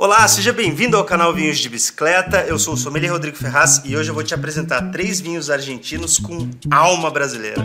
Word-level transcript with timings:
Olá, 0.00 0.28
seja 0.28 0.52
bem-vindo 0.52 0.96
ao 0.96 1.04
canal 1.04 1.34
Vinhos 1.34 1.58
de 1.58 1.68
Bicicleta. 1.68 2.42
Eu 2.42 2.56
sou 2.56 2.74
o 2.74 2.76
sommelier 2.76 3.10
Rodrigo 3.10 3.36
Ferraz 3.36 3.82
e 3.84 3.96
hoje 3.96 4.08
eu 4.08 4.14
vou 4.14 4.22
te 4.22 4.32
apresentar 4.32 4.92
três 4.92 5.18
vinhos 5.18 5.50
argentinos 5.50 6.20
com 6.20 6.48
alma 6.70 7.10
brasileira. 7.10 7.60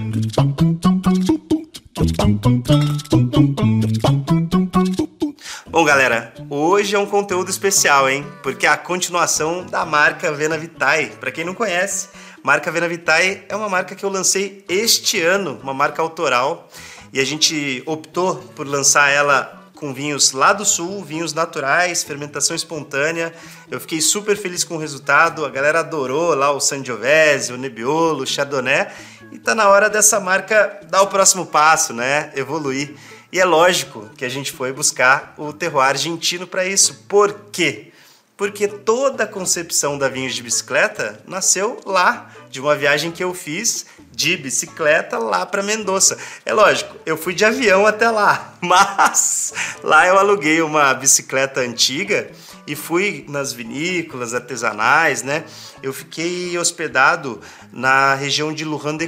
Bom, 5.68 5.86
galera, 5.86 6.34
hoje 6.50 6.96
é 6.96 6.98
um 6.98 7.06
conteúdo 7.06 7.52
especial, 7.52 8.10
hein? 8.10 8.26
Porque 8.42 8.66
é 8.66 8.70
a 8.70 8.78
continuação 8.78 9.68
da 9.68 9.86
marca 9.86 10.32
Vena 10.32 10.58
Vitae. 10.58 11.12
Para 11.20 11.32
quem 11.32 11.46
não 11.46 11.54
conhece, 11.54 12.10
marca 12.42 12.72
Vena 12.72 12.88
Vitae 12.88 13.44
é 13.48 13.56
uma 13.56 13.70
marca 13.70 13.94
que 13.94 14.04
eu 14.04 14.10
lancei 14.10 14.66
este 14.68 15.22
ano, 15.22 15.60
uma 15.62 15.72
marca 15.72 16.02
autoral, 16.02 16.68
e 17.14 17.20
a 17.20 17.24
gente 17.24 17.84
optou 17.86 18.38
por 18.56 18.68
lançar 18.68 19.12
ela 19.12 19.63
com 19.76 19.94
vinhos 19.94 20.32
lá 20.32 20.54
do 20.54 20.66
sul, 20.66 21.04
vinhos 21.04 21.34
naturais, 21.34 22.04
fermentação 22.04 22.56
espontânea. 22.56 23.34
Eu 23.70 23.80
fiquei 23.80 24.02
super 24.02 24.38
feliz 24.38 24.64
com 24.64 24.76
o 24.76 24.80
resultado. 24.80 25.46
A 25.46 25.50
galera 25.50 25.80
adorou 25.80 26.36
lá 26.36 26.52
o 26.52 26.60
Sangiovese, 26.60 27.54
o 27.54 27.58
Nebbiolo, 27.58 28.24
o 28.24 28.28
Chardonnay. 28.28 28.88
E 29.32 29.40
tá 29.40 29.56
na 29.56 29.70
hora 29.70 29.90
dessa 29.90 30.20
marca 30.20 30.80
dar 30.90 31.02
o 31.02 31.08
próximo 31.08 31.46
passo, 31.46 31.94
né? 31.94 32.32
Evoluir. 32.36 32.96
E 33.32 33.40
é 33.40 33.46
lógico 33.46 34.10
que 34.16 34.26
a 34.26 34.30
gente 34.30 34.52
foi 34.52 34.72
buscar 34.72 35.34
o 35.38 35.52
terroir 35.52 35.88
argentino 35.88 36.46
para 36.46 36.66
isso. 36.66 37.06
Por 37.08 37.34
quê? 37.52 37.93
Porque 38.36 38.68
toda 38.68 39.26
a 39.26 39.28
concepção 39.28 39.98
da 39.98 40.10
Vinhos 40.10 40.34
de 40.34 40.42
Bicicleta 40.42 41.22
nasceu 41.28 41.80
lá, 41.86 42.32
de 42.50 42.60
uma 42.60 42.76
viagem 42.76 43.12
que 43.12 43.24
eu 43.24 43.34
fiz 43.34 43.86
de 44.12 44.38
bicicleta 44.38 45.18
lá 45.18 45.46
para 45.46 45.64
Mendoza. 45.64 46.18
É 46.46 46.54
lógico, 46.54 46.96
eu 47.06 47.18
fui 47.18 47.34
de 47.34 47.44
avião 47.44 47.86
até 47.86 48.10
lá, 48.10 48.54
mas 48.62 49.54
lá 49.84 50.08
eu 50.08 50.18
aluguei 50.18 50.62
uma 50.62 50.94
bicicleta 50.94 51.62
antiga 51.62 52.30
e 52.66 52.76
fui 52.76 53.26
nas 53.28 53.54
vinícolas 53.54 54.34
artesanais, 54.34 55.24
né? 55.24 55.44
Eu 55.82 55.92
fiquei 55.92 56.58
hospedado 56.58 57.42
na 57.72 58.14
região 58.14 58.54
de 58.54 58.64
Luján 58.64 58.98
de 58.98 59.08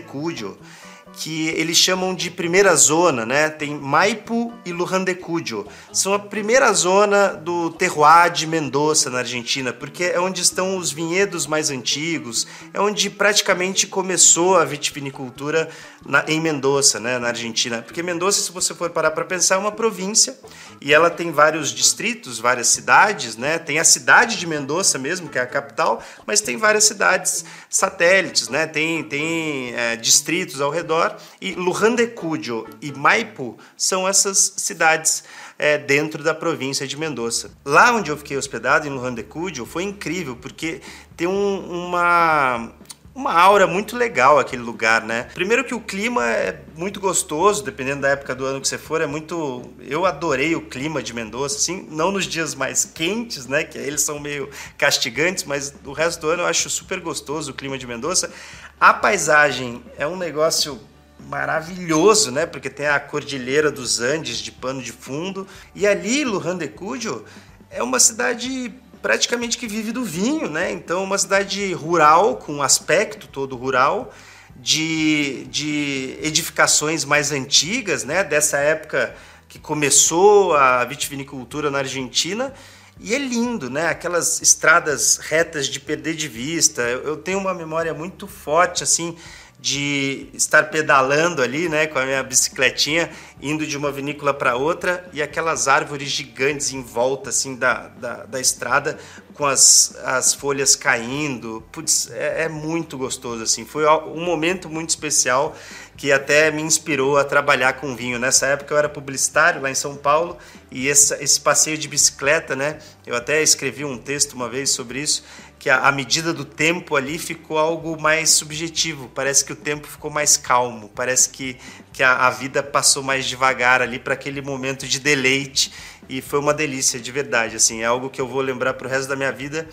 que 1.17 1.47
eles 1.49 1.77
chamam 1.77 2.13
de 2.13 2.29
primeira 2.29 2.75
zona, 2.75 3.25
né? 3.25 3.49
Tem 3.49 3.73
Maipo 3.73 4.53
e 4.65 4.71
Luján 4.71 5.03
de 5.03 5.15
Cuyo. 5.15 5.65
São 5.91 6.13
a 6.13 6.19
primeira 6.19 6.71
zona 6.73 7.29
do 7.29 7.69
terroir 7.71 8.31
de 8.31 8.45
Mendoza, 8.45 9.09
na 9.09 9.19
Argentina, 9.19 9.71
porque 9.71 10.03
é 10.03 10.19
onde 10.19 10.41
estão 10.41 10.77
os 10.77 10.91
vinhedos 10.91 11.47
mais 11.47 11.69
antigos, 11.69 12.45
é 12.73 12.79
onde 12.79 13.09
praticamente 13.09 13.87
começou 13.87 14.57
a 14.57 14.65
vitivinicultura 14.65 15.69
na, 16.05 16.25
em 16.27 16.39
Mendoza, 16.39 16.99
né, 16.99 17.17
na 17.17 17.29
Argentina. 17.29 17.81
Porque 17.81 18.03
Mendoza, 18.03 18.39
se 18.39 18.51
você 18.51 18.73
for 18.73 18.89
parar 18.89 19.11
para 19.11 19.25
pensar, 19.25 19.55
é 19.55 19.57
uma 19.57 19.71
província 19.71 20.37
e 20.81 20.93
ela 20.93 21.09
tem 21.09 21.31
vários 21.31 21.71
distritos, 21.71 22.39
várias 22.39 22.67
cidades, 22.67 23.37
né? 23.37 23.57
Tem 23.57 23.79
a 23.79 23.83
cidade 23.83 24.37
de 24.37 24.45
Mendoza 24.45 24.97
mesmo, 24.97 25.29
que 25.29 25.37
é 25.37 25.41
a 25.41 25.47
capital, 25.47 26.03
mas 26.25 26.41
tem 26.41 26.57
várias 26.57 26.83
cidades 26.83 27.45
satélites, 27.69 28.49
né? 28.49 28.67
Tem, 28.67 29.03
tem 29.03 29.73
é, 29.73 29.95
distritos 29.95 30.59
ao 30.59 30.69
redor 30.69 31.04
e 31.41 31.53
Luján 31.53 31.95
de 31.95 32.07
Cuyo 32.07 32.67
e 32.81 32.91
Maipo 32.91 33.57
são 33.75 34.07
essas 34.07 34.53
cidades 34.57 35.23
é, 35.57 35.77
dentro 35.77 36.23
da 36.23 36.33
província 36.33 36.87
de 36.87 36.97
Mendoza. 36.97 37.51
Lá 37.63 37.91
onde 37.91 38.11
eu 38.11 38.17
fiquei 38.17 38.37
hospedado, 38.37 38.87
em 38.87 38.89
Luján 38.89 39.13
de 39.13 39.23
Cuyo, 39.23 39.65
foi 39.65 39.83
incrível, 39.83 40.35
porque 40.35 40.81
tem 41.15 41.27
um, 41.27 41.87
uma, 41.87 42.71
uma 43.13 43.33
aura 43.33 43.65
muito 43.65 43.95
legal 43.95 44.37
aquele 44.37 44.61
lugar, 44.61 45.01
né? 45.01 45.29
Primeiro 45.33 45.63
que 45.63 45.73
o 45.73 45.79
clima 45.79 46.29
é 46.29 46.61
muito 46.75 46.99
gostoso, 46.99 47.63
dependendo 47.63 48.01
da 48.01 48.09
época 48.09 48.35
do 48.35 48.45
ano 48.45 48.59
que 48.59 48.67
você 48.67 48.77
for, 48.77 48.99
é 48.99 49.07
muito. 49.07 49.73
Eu 49.79 50.05
adorei 50.05 50.53
o 50.55 50.61
clima 50.61 51.01
de 51.01 51.13
Mendoza, 51.13 51.55
assim, 51.55 51.87
não 51.89 52.11
nos 52.11 52.25
dias 52.25 52.53
mais 52.53 52.83
quentes, 52.83 53.47
né? 53.47 53.63
Que 53.63 53.77
eles 53.77 54.01
são 54.01 54.19
meio 54.19 54.49
castigantes, 54.77 55.45
mas 55.45 55.73
o 55.85 55.93
resto 55.93 56.21
do 56.21 56.29
ano 56.29 56.43
eu 56.43 56.47
acho 56.47 56.69
super 56.69 56.99
gostoso 56.99 57.51
o 57.51 57.53
clima 57.53 57.77
de 57.77 57.87
Mendoza. 57.87 58.29
A 58.77 58.93
paisagem 58.93 59.81
é 59.97 60.05
um 60.05 60.17
negócio 60.17 60.81
maravilhoso, 61.19 62.31
né? 62.31 62.45
Porque 62.45 62.69
tem 62.69 62.87
a 62.87 62.99
Cordilheira 62.99 63.71
dos 63.71 63.99
Andes 63.99 64.37
de 64.37 64.51
pano 64.51 64.81
de 64.81 64.91
fundo. 64.91 65.47
E 65.73 65.85
ali, 65.87 66.23
Luján 66.23 66.57
de 66.57 66.67
Cuyo, 66.67 67.25
é 67.69 67.81
uma 67.81 67.99
cidade 67.99 68.73
praticamente 69.01 69.57
que 69.57 69.67
vive 69.67 69.91
do 69.91 70.03
vinho, 70.03 70.49
né? 70.49 70.71
Então, 70.71 71.03
uma 71.03 71.17
cidade 71.17 71.73
rural, 71.73 72.37
com 72.37 72.53
um 72.53 72.61
aspecto 72.61 73.27
todo 73.27 73.55
rural, 73.55 74.13
de, 74.55 75.45
de 75.45 76.17
edificações 76.21 77.05
mais 77.05 77.31
antigas, 77.31 78.03
né? 78.03 78.23
Dessa 78.23 78.57
época 78.57 79.15
que 79.47 79.59
começou 79.59 80.55
a 80.55 80.83
vitivinicultura 80.85 81.69
na 81.69 81.79
Argentina. 81.79 82.53
E 82.99 83.13
é 83.13 83.17
lindo, 83.17 83.69
né? 83.69 83.87
Aquelas 83.87 84.41
estradas 84.41 85.17
retas 85.17 85.67
de 85.67 85.79
perder 85.79 86.15
de 86.15 86.27
vista. 86.27 86.81
Eu 86.81 87.17
tenho 87.17 87.37
uma 87.37 87.53
memória 87.53 87.93
muito 87.93 88.25
forte, 88.25 88.83
assim, 88.83 89.17
de 89.59 90.27
estar 90.33 90.65
pedalando 90.65 91.41
ali, 91.41 91.67
né, 91.67 91.87
com 91.87 91.97
a 91.97 92.05
minha 92.05 92.21
bicicletinha, 92.21 93.09
indo 93.41 93.65
de 93.65 93.77
uma 93.77 93.91
vinícola 93.91 94.33
para 94.33 94.55
outra 94.55 95.07
e 95.11 95.21
aquelas 95.21 95.67
árvores 95.67 96.09
gigantes 96.09 96.71
em 96.71 96.83
volta, 96.83 97.29
assim, 97.29 97.55
da, 97.55 97.87
da, 97.87 98.25
da 98.25 98.39
estrada, 98.39 98.97
com 99.33 99.45
as, 99.45 99.95
as 100.03 100.33
folhas 100.33 100.75
caindo. 100.75 101.63
Putz, 101.71 102.09
é, 102.11 102.43
é, 102.43 102.49
muito 102.49 102.97
gostoso, 102.97 103.43
assim. 103.43 103.65
Foi 103.65 103.85
um 103.87 104.23
momento 104.23 104.69
muito 104.69 104.89
especial 104.89 105.55
que 105.97 106.11
até 106.11 106.51
me 106.51 106.61
inspirou 106.61 107.17
a 107.17 107.23
trabalhar 107.23 107.73
com 107.73 107.95
vinho. 107.95 108.19
Nessa 108.19 108.47
época 108.47 108.73
eu 108.73 108.77
era 108.77 108.89
publicitário 108.89 109.61
lá 109.61 109.69
em 109.69 109.75
São 109.75 109.95
Paulo 109.95 110.37
e 110.71 110.87
esse, 110.87 111.13
esse 111.23 111.39
passeio 111.39 111.77
de 111.77 111.87
bicicleta, 111.87 112.55
né, 112.55 112.79
eu 113.05 113.15
até 113.15 113.41
escrevi 113.41 113.85
um 113.85 113.97
texto 113.97 114.33
uma 114.33 114.49
vez 114.49 114.71
sobre 114.71 114.99
isso, 114.99 115.23
que 115.65 115.69
a, 115.71 115.87
a, 115.87 115.91
medida 115.91 116.31
do 116.31 116.45
tempo 116.45 116.95
ali 116.95 117.17
ficou 117.17 117.57
algo 117.57 117.99
mais 117.99 118.29
subjetivo. 118.29 119.09
Parece 119.15 119.43
que 119.43 119.51
o 119.51 119.55
tempo 119.55 119.87
ficou 119.87 120.11
mais 120.11 120.37
calmo, 120.37 120.91
parece 120.93 121.27
que, 121.29 121.57
que 121.91 122.03
a, 122.03 122.27
a 122.27 122.29
vida 122.29 122.61
passou 122.61 123.01
mais 123.01 123.25
devagar 123.25 123.81
ali 123.81 123.97
para 123.97 124.13
aquele 124.13 124.43
momento 124.43 124.87
de 124.87 124.99
deleite 124.99 125.73
e 126.07 126.21
foi 126.21 126.37
uma 126.37 126.53
delícia 126.53 126.99
de 126.99 127.11
verdade. 127.11 127.55
Assim, 127.55 127.81
é 127.81 127.85
algo 127.85 128.11
que 128.11 128.21
eu 128.21 128.27
vou 128.27 128.41
lembrar 128.41 128.75
para 128.75 128.85
o 128.85 128.89
resto 128.91 129.09
da 129.09 129.15
minha 129.15 129.31
vida 129.31 129.67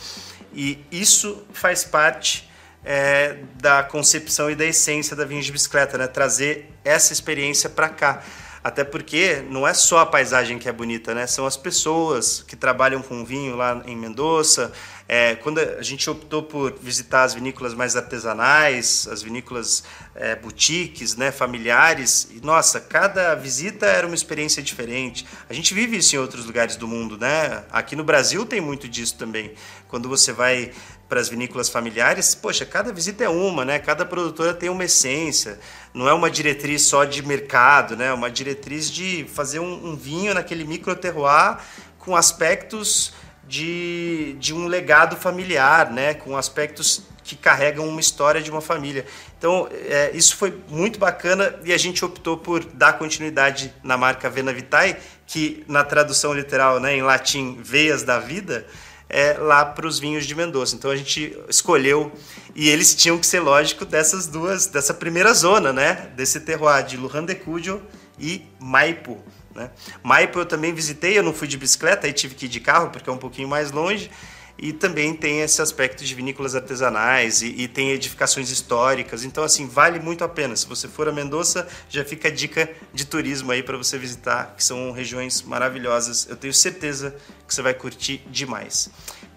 e 0.55 0.83
isso 0.91 1.45
faz 1.53 1.85
parte 1.85 2.49
é, 2.83 3.37
da 3.61 3.83
concepção 3.83 4.51
e 4.51 4.55
da 4.55 4.65
essência 4.65 5.15
da 5.15 5.27
vinha 5.27 5.43
de 5.43 5.53
bicicleta, 5.53 5.99
né? 5.99 6.07
Trazer 6.07 6.71
essa 6.83 7.13
experiência 7.13 7.69
para 7.69 7.91
cá. 7.91 8.23
Até 8.65 8.85
porque 8.85 9.45
não 9.51 9.67
é 9.67 9.75
só 9.75 9.99
a 9.99 10.07
paisagem 10.07 10.59
que 10.59 10.69
é 10.69 10.73
bonita, 10.73 11.13
né? 11.15 11.27
São 11.27 11.47
as 11.47 11.57
pessoas 11.57 12.45
que 12.47 12.55
trabalham 12.55 13.03
com 13.03 13.25
vinho 13.25 13.57
lá 13.57 13.83
em 13.87 13.97
Mendoza. 13.97 14.73
É, 15.09 15.35
quando 15.35 15.59
a 15.59 15.83
gente 15.83 16.09
optou 16.09 16.45
por 16.45 16.73
visitar 16.81 17.25
as 17.25 17.35
vinícolas 17.35 17.75
mais 17.75 17.97
artesanais, 17.97 19.09
as 19.11 19.21
vinícolas 19.21 19.83
é, 20.15 20.37
boutiques, 20.37 21.17
né, 21.17 21.33
familiares, 21.33 22.29
e, 22.31 22.41
nossa, 22.41 22.81
cada 22.81 23.35
visita 23.35 23.85
era 23.85 24.07
uma 24.07 24.15
experiência 24.15 24.63
diferente. 24.63 25.27
A 25.51 25.53
gente 25.53 25.75
vive 25.75 25.97
isso 25.97 26.15
em 26.15 26.19
outros 26.19 26.47
lugares 26.47 26.77
do 26.77 26.87
mundo, 26.87 27.19
né? 27.19 27.65
Aqui 27.71 27.97
no 27.97 28.05
Brasil 28.05 28.47
tem 28.47 28.61
muito 28.61 28.89
disso 28.89 29.17
também. 29.19 29.53
Quando 29.89 30.09
você 30.09 30.33
vai 30.33 30.73
para 31.13 31.21
as 31.21 31.29
vinícolas 31.29 31.69
familiares, 31.69 32.35
poxa, 32.35 32.65
cada 32.65 32.91
visita 32.91 33.23
é 33.23 33.29
uma, 33.29 33.67
né? 33.67 33.79
Cada 33.79 34.03
produtora 34.03 34.55
tem 34.55 34.71
uma 34.71 34.83
essência, 34.83 35.61
não 35.93 36.09
é 36.09 36.15
uma 36.15 36.31
diretriz 36.31 36.81
só 36.81 37.05
de 37.05 37.23
mercado, 37.23 37.95
né? 37.95 38.07
É 38.07 38.13
uma 38.15 38.31
diretriz 38.31 38.91
de 38.91 39.27
fazer 39.29 39.59
um, 39.59 39.91
um 39.91 39.95
vinho 39.95 40.33
naquele 40.33 40.65
micro 40.65 40.97
terroir 40.97 41.59
com 41.99 42.17
aspectos 42.17 43.13
de, 43.47 44.35
de 44.41 44.55
um 44.55 44.67
legado 44.67 45.15
familiar, 45.15 45.93
né? 45.93 46.15
Com 46.15 46.35
aspectos 46.35 47.03
que 47.23 47.37
carregam 47.37 47.87
uma 47.87 48.01
história 48.01 48.41
de 48.41 48.51
uma 48.51 48.63
família. 48.63 49.05
Então, 49.37 49.69
é, 49.71 50.13
isso 50.15 50.35
foi 50.35 50.63
muito 50.67 50.99
bacana 50.99 51.61
e 51.63 51.75
a 51.75 51.79
gente 51.79 52.03
optou 52.03 52.39
por 52.39 52.65
dar 52.65 52.95
continuidade 52.95 53.71
na 53.83 53.99
marca 53.99 54.31
Vena 54.31 54.51
Vitae, 54.51 54.97
que 55.27 55.63
na 55.69 55.85
tradução 55.85 56.33
literal, 56.33 56.81
né, 56.81 56.97
em 56.97 57.03
latim, 57.03 57.59
veias 57.63 58.03
da 58.03 58.19
vida, 58.19 58.67
é, 59.13 59.35
lá 59.35 59.65
para 59.65 59.87
os 59.87 59.99
vinhos 59.99 60.27
de 60.27 60.35
Mendoza. 60.35 60.75
Então 60.75 60.91
a 60.91 60.97
gente 60.97 61.39
escolheu 61.49 62.11
e 62.57 62.69
eles 62.71 62.95
tinham 62.95 63.19
que 63.19 63.27
ser 63.27 63.41
lógico 63.41 63.85
dessas 63.85 64.27
duas, 64.27 64.67
dessa 64.67 64.95
primeira 64.95 65.33
zona, 65.35 65.73
né? 65.73 66.11
Desse 66.17 66.41
terroir 66.41 66.85
de 66.85 66.97
Luján 66.97 67.25
de 67.25 67.35
Cuyo 67.35 67.83
e 68.19 68.43
Maipo. 68.59 69.23
Né? 69.55 69.71
Maipo 70.03 70.39
eu 70.39 70.47
também 70.47 70.73
visitei, 70.73 71.17
eu 71.17 71.23
não 71.23 71.35
fui 71.35 71.47
de 71.47 71.59
bicicleta, 71.59 72.07
aí 72.07 72.13
tive 72.13 72.35
que 72.35 72.47
ir 72.47 72.49
de 72.49 72.59
carro 72.59 72.89
porque 72.89 73.09
é 73.09 73.13
um 73.13 73.19
pouquinho 73.19 73.47
mais 73.47 73.71
longe. 73.71 74.11
E 74.59 74.73
também 74.73 75.15
tem 75.15 75.41
esse 75.41 75.61
aspecto 75.61 76.05
de 76.05 76.15
vinícolas 76.15 76.55
artesanais 76.55 77.43
e, 77.43 77.49
e, 77.49 77.69
tem 77.69 77.91
edificações 77.91 78.51
históricas. 78.51 79.25
Então, 79.25 79.43
assim, 79.43 79.67
vale 79.67 79.99
muito 79.99 80.23
a 80.23 80.29
pena. 80.29 80.55
Se 80.55 80.67
você 80.67 80.87
for 80.87 81.09
a 81.09 81.13
Mendoza, 81.13 81.67
já 81.89 82.05
fica 82.05 82.29
a 82.29 82.31
dica 82.31 82.71
de 82.93 83.05
turismo 83.05 83.51
aí 83.51 83.63
para 83.63 83.77
você 83.77 83.99
visitar, 83.99 84.55
que 84.57 84.63
são 84.63 84.93
regiões 84.93 85.43
maravilhosas. 85.43 86.29
Eu 86.29 86.37
tenho 86.37 86.55
certeza 86.55 87.17
que 87.47 87.55
você 87.55 87.63
vai 87.63 87.75
curtir 87.75 88.23
demais. 88.31 88.91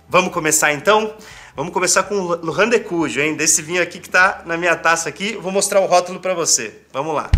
Vamos 0.07 0.31
começar 0.31 0.71
então? 0.73 1.15
Vamos 1.55 1.73
começar 1.73 2.03
com 2.03 2.15
o 2.15 2.35
Lujan 2.35 2.69
de 2.69 2.79
Cujo, 2.79 3.19
hein? 3.19 3.33
Desse 3.33 3.61
vinho 3.61 3.81
aqui 3.81 3.99
que 3.99 4.07
está 4.07 4.43
na 4.45 4.57
minha 4.57 4.75
taça 4.75 5.09
aqui. 5.09 5.37
Vou 5.37 5.51
mostrar 5.51 5.79
o 5.79 5.85
rótulo 5.85 6.19
para 6.19 6.33
você. 6.33 6.81
Vamos 6.93 7.15
lá. 7.15 7.31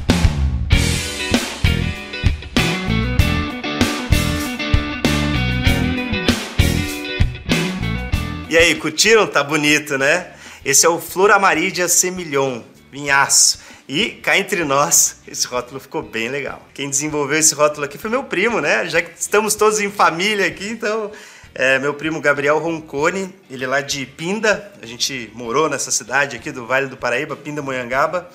E 8.58 8.60
aí, 8.60 8.74
curtiram? 8.74 9.28
Tá 9.28 9.44
bonito, 9.44 10.00
né? 10.00 10.34
Esse 10.66 10.84
é 10.84 10.90
o 10.90 11.00
Flor 11.00 11.30
Amarídia 11.30 11.88
Semilhon, 11.88 12.64
vinhaço. 12.92 13.60
E 13.88 14.10
cá 14.10 14.36
entre 14.36 14.64
nós, 14.64 15.18
esse 15.28 15.46
rótulo 15.46 15.80
ficou 15.80 16.02
bem 16.02 16.28
legal. 16.28 16.68
Quem 16.74 16.90
desenvolveu 16.90 17.38
esse 17.38 17.54
rótulo 17.54 17.86
aqui 17.86 18.00
foi 18.00 18.10
meu 18.10 18.24
primo, 18.24 18.60
né? 18.60 18.90
Já 18.90 19.00
que 19.00 19.12
estamos 19.16 19.54
todos 19.54 19.80
em 19.80 19.92
família 19.92 20.48
aqui, 20.48 20.70
então 20.70 21.12
é 21.54 21.78
meu 21.78 21.94
primo 21.94 22.20
Gabriel 22.20 22.58
Roncone, 22.58 23.32
ele 23.48 23.64
é 23.64 23.68
lá 23.68 23.80
de 23.80 24.08
Pinda, 24.08 24.72
a 24.82 24.88
gente 24.88 25.30
morou 25.36 25.70
nessa 25.70 25.92
cidade 25.92 26.36
aqui 26.36 26.52
do 26.52 26.66
Vale 26.66 26.88
do 26.88 26.98
Paraíba, 26.98 27.36
Pinda 27.36 27.62
Moyangaba, 27.62 28.28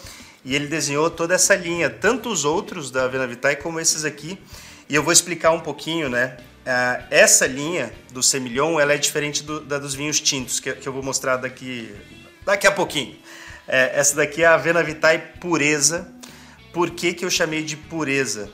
e 0.45 0.55
ele 0.55 0.69
desenhou 0.69 1.11
toda 1.11 1.35
essa 1.35 1.57
linha, 1.57 1.91
tanto 1.91 2.29
os 2.29 2.45
outros 2.45 2.93
da 2.93 3.09
Vena 3.09 3.27
Vitae 3.27 3.57
como 3.57 3.81
esses 3.81 4.05
aqui. 4.05 4.39
E 4.89 4.95
eu 4.95 5.03
vou 5.03 5.13
explicar 5.13 5.51
um 5.51 5.59
pouquinho, 5.59 6.09
né? 6.09 6.37
Uh, 6.63 7.05
essa 7.11 7.45
linha 7.45 7.93
do 8.13 8.23
Semillon, 8.23 8.79
ela 8.79 8.93
é 8.93 8.97
diferente 8.97 9.43
do, 9.43 9.61
da 9.61 9.79
dos 9.79 9.95
vinhos 9.95 10.21
tintos, 10.21 10.61
que, 10.61 10.73
que 10.73 10.89
eu 10.89 10.93
vou 10.93 11.03
mostrar 11.03 11.37
daqui, 11.37 11.93
daqui 12.45 12.69
a 12.69 12.71
pouquinho. 12.71 13.17
É, 13.67 13.99
essa 13.99 14.15
daqui 14.15 14.43
é 14.43 14.47
a 14.47 14.55
Avena 14.55 14.83
Vitae 14.83 15.19
Pureza. 15.41 16.13
Por 16.73 16.91
que, 16.91 17.15
que 17.15 17.25
eu 17.25 17.31
chamei 17.31 17.63
de 17.63 17.77
pureza? 17.77 18.49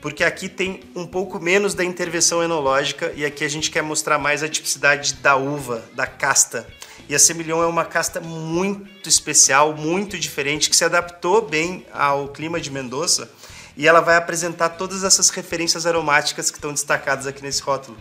Porque 0.00 0.24
aqui 0.24 0.48
tem 0.48 0.80
um 0.94 1.06
pouco 1.06 1.38
menos 1.38 1.74
da 1.74 1.84
intervenção 1.84 2.42
enológica 2.42 3.12
e 3.14 3.24
aqui 3.24 3.44
a 3.44 3.48
gente 3.48 3.70
quer 3.70 3.82
mostrar 3.82 4.18
mais 4.18 4.42
a 4.42 4.48
tipicidade 4.48 5.14
da 5.14 5.36
uva, 5.36 5.84
da 5.94 6.06
casta. 6.06 6.66
E 7.08 7.14
a 7.14 7.18
Semillon 7.18 7.62
é 7.62 7.66
uma 7.66 7.84
casta 7.84 8.20
muito 8.20 9.08
especial, 9.08 9.74
muito 9.76 10.18
diferente, 10.18 10.70
que 10.70 10.76
se 10.76 10.84
adaptou 10.84 11.42
bem 11.42 11.86
ao 11.92 12.28
clima 12.28 12.58
de 12.58 12.70
Mendoza 12.70 13.30
e 13.76 13.88
ela 13.88 14.00
vai 14.00 14.16
apresentar 14.16 14.70
todas 14.70 15.04
essas 15.04 15.30
referências 15.30 15.86
aromáticas 15.86 16.50
que 16.50 16.58
estão 16.58 16.72
destacadas 16.72 17.26
aqui 17.26 17.42
nesse 17.42 17.62
rótulo. 17.62 17.96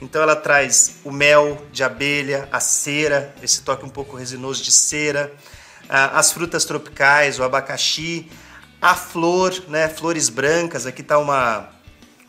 Então 0.00 0.22
ela 0.22 0.36
traz 0.36 0.96
o 1.04 1.10
mel 1.10 1.62
de 1.72 1.82
abelha, 1.82 2.48
a 2.52 2.60
cera, 2.60 3.34
esse 3.42 3.62
toque 3.62 3.84
um 3.84 3.88
pouco 3.88 4.16
resinoso 4.16 4.62
de 4.62 4.70
cera, 4.70 5.32
as 5.88 6.32
frutas 6.32 6.64
tropicais, 6.64 7.38
o 7.38 7.44
abacaxi, 7.44 8.30
a 8.80 8.94
flor, 8.94 9.54
né, 9.68 9.88
flores 9.88 10.28
brancas. 10.28 10.86
Aqui 10.86 11.00
está 11.00 11.18
uma 11.18 11.70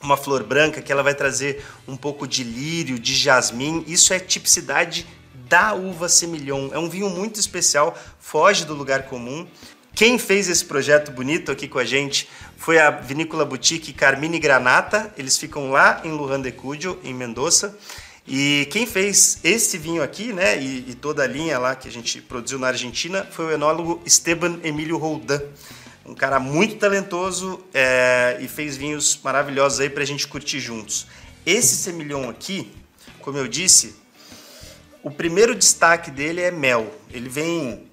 uma 0.01 0.15
flor 0.15 0.43
branca 0.43 0.81
que 0.81 0.91
ela 0.91 1.03
vai 1.03 1.15
trazer 1.15 1.65
um 1.87 1.97
pouco 1.97 2.27
de 2.27 2.43
lírio, 2.43 2.99
de 2.99 3.15
jasmim. 3.15 3.83
Isso 3.87 4.13
é 4.13 4.19
tipicidade 4.19 5.07
da 5.33 5.73
uva 5.73 6.09
semillon. 6.09 6.69
É 6.71 6.77
um 6.77 6.89
vinho 6.89 7.09
muito 7.09 7.39
especial, 7.39 7.97
foge 8.19 8.65
do 8.65 8.73
lugar 8.73 9.03
comum. 9.03 9.47
Quem 9.97 10.19
fez 10.19 10.47
esse 10.47 10.63
projeto 10.63 11.11
bonito 11.11 11.51
aqui 11.51 11.67
com 11.67 11.79
a 11.79 11.83
gente 11.83 12.29
foi 12.55 12.77
a 12.77 12.91
Vinícola 12.91 13.43
Boutique 13.43 13.91
Carmine 13.91 14.37
Granata. 14.37 15.11
Eles 15.17 15.39
ficam 15.39 15.71
lá 15.71 16.01
em 16.03 16.11
Lujan 16.11 16.39
de 16.39 16.51
Cuyo, 16.51 16.99
em 17.03 17.15
Mendoza. 17.15 17.75
E 18.27 18.67
quem 18.69 18.85
fez 18.85 19.39
esse 19.43 19.75
vinho 19.75 20.03
aqui, 20.03 20.31
né, 20.31 20.61
e, 20.61 20.91
e, 20.91 20.93
toda 20.93 21.23
a 21.23 21.27
linha 21.27 21.57
lá 21.57 21.75
que 21.75 21.87
a 21.87 21.91
gente 21.91 22.21
produziu 22.21 22.59
na 22.59 22.67
Argentina, 22.67 23.25
foi 23.31 23.45
o 23.45 23.51
enólogo 23.51 23.99
Esteban 24.05 24.59
Emílio 24.63 24.97
Roldan. 24.99 25.41
Um 26.05 26.13
cara 26.13 26.39
muito 26.39 26.75
talentoso 26.75 27.59
é, 27.73 28.37
e 28.39 28.47
fez 28.47 28.77
vinhos 28.77 29.19
maravilhosos 29.23 29.79
aí 29.79 29.89
para 29.89 30.03
a 30.03 30.05
gente 30.05 30.27
curtir 30.27 30.59
juntos. 30.59 31.07
Esse 31.43 31.75
semilhão 31.75 32.29
aqui, 32.29 32.71
como 33.19 33.39
eu 33.39 33.47
disse, 33.47 33.95
o 35.01 35.09
primeiro 35.09 35.55
destaque 35.55 36.11
dele 36.11 36.41
é 36.41 36.51
mel. 36.51 36.93
Ele 37.11 37.27
vem 37.27 37.86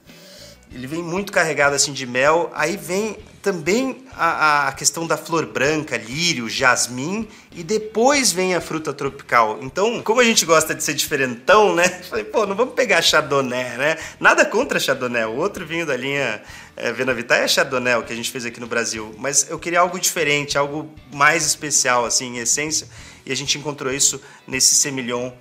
ele 0.74 0.88
vem 0.88 1.02
muito 1.02 1.32
carregado 1.32 1.76
assim 1.76 1.92
de 1.92 2.04
mel. 2.04 2.50
Aí 2.52 2.76
vem 2.76 3.16
também 3.40 4.04
a, 4.16 4.68
a, 4.68 4.72
questão 4.72 5.06
da 5.06 5.16
flor 5.16 5.46
branca, 5.46 5.96
lírio, 5.96 6.48
jasmim, 6.48 7.28
e 7.52 7.62
depois 7.62 8.32
vem 8.32 8.54
a 8.54 8.60
fruta 8.60 8.92
tropical. 8.92 9.60
Então, 9.62 10.02
como 10.02 10.20
a 10.20 10.24
gente 10.24 10.44
gosta 10.44 10.74
de 10.74 10.82
ser 10.82 10.94
diferentão, 10.94 11.74
né? 11.74 11.88
Falei, 12.10 12.24
pô, 12.24 12.44
não 12.44 12.56
vamos 12.56 12.74
pegar 12.74 13.00
Chardonnay, 13.02 13.76
né? 13.76 13.96
Nada 14.18 14.44
contra 14.44 14.80
Chardonnay. 14.80 15.26
O 15.26 15.36
outro 15.36 15.64
vinho 15.64 15.86
da 15.86 15.96
linha 15.96 16.42
é, 16.76 16.90
Vena 16.92 17.14
Vitae 17.14 17.44
é 17.44 17.48
Chardonnay, 17.48 17.94
o 17.94 18.02
que 18.02 18.12
a 18.12 18.16
gente 18.16 18.30
fez 18.30 18.44
aqui 18.44 18.58
no 18.58 18.66
Brasil. 18.66 19.14
Mas 19.18 19.48
eu 19.48 19.58
queria 19.60 19.78
algo 19.78 20.00
diferente, 20.00 20.58
algo 20.58 20.90
mais 21.12 21.46
especial, 21.46 22.04
assim, 22.04 22.36
em 22.36 22.38
essência. 22.38 22.88
E 23.24 23.30
a 23.30 23.36
gente 23.36 23.56
encontrou 23.56 23.92
isso 23.92 24.20
nesse 24.44 24.74
semilhão 24.74 25.32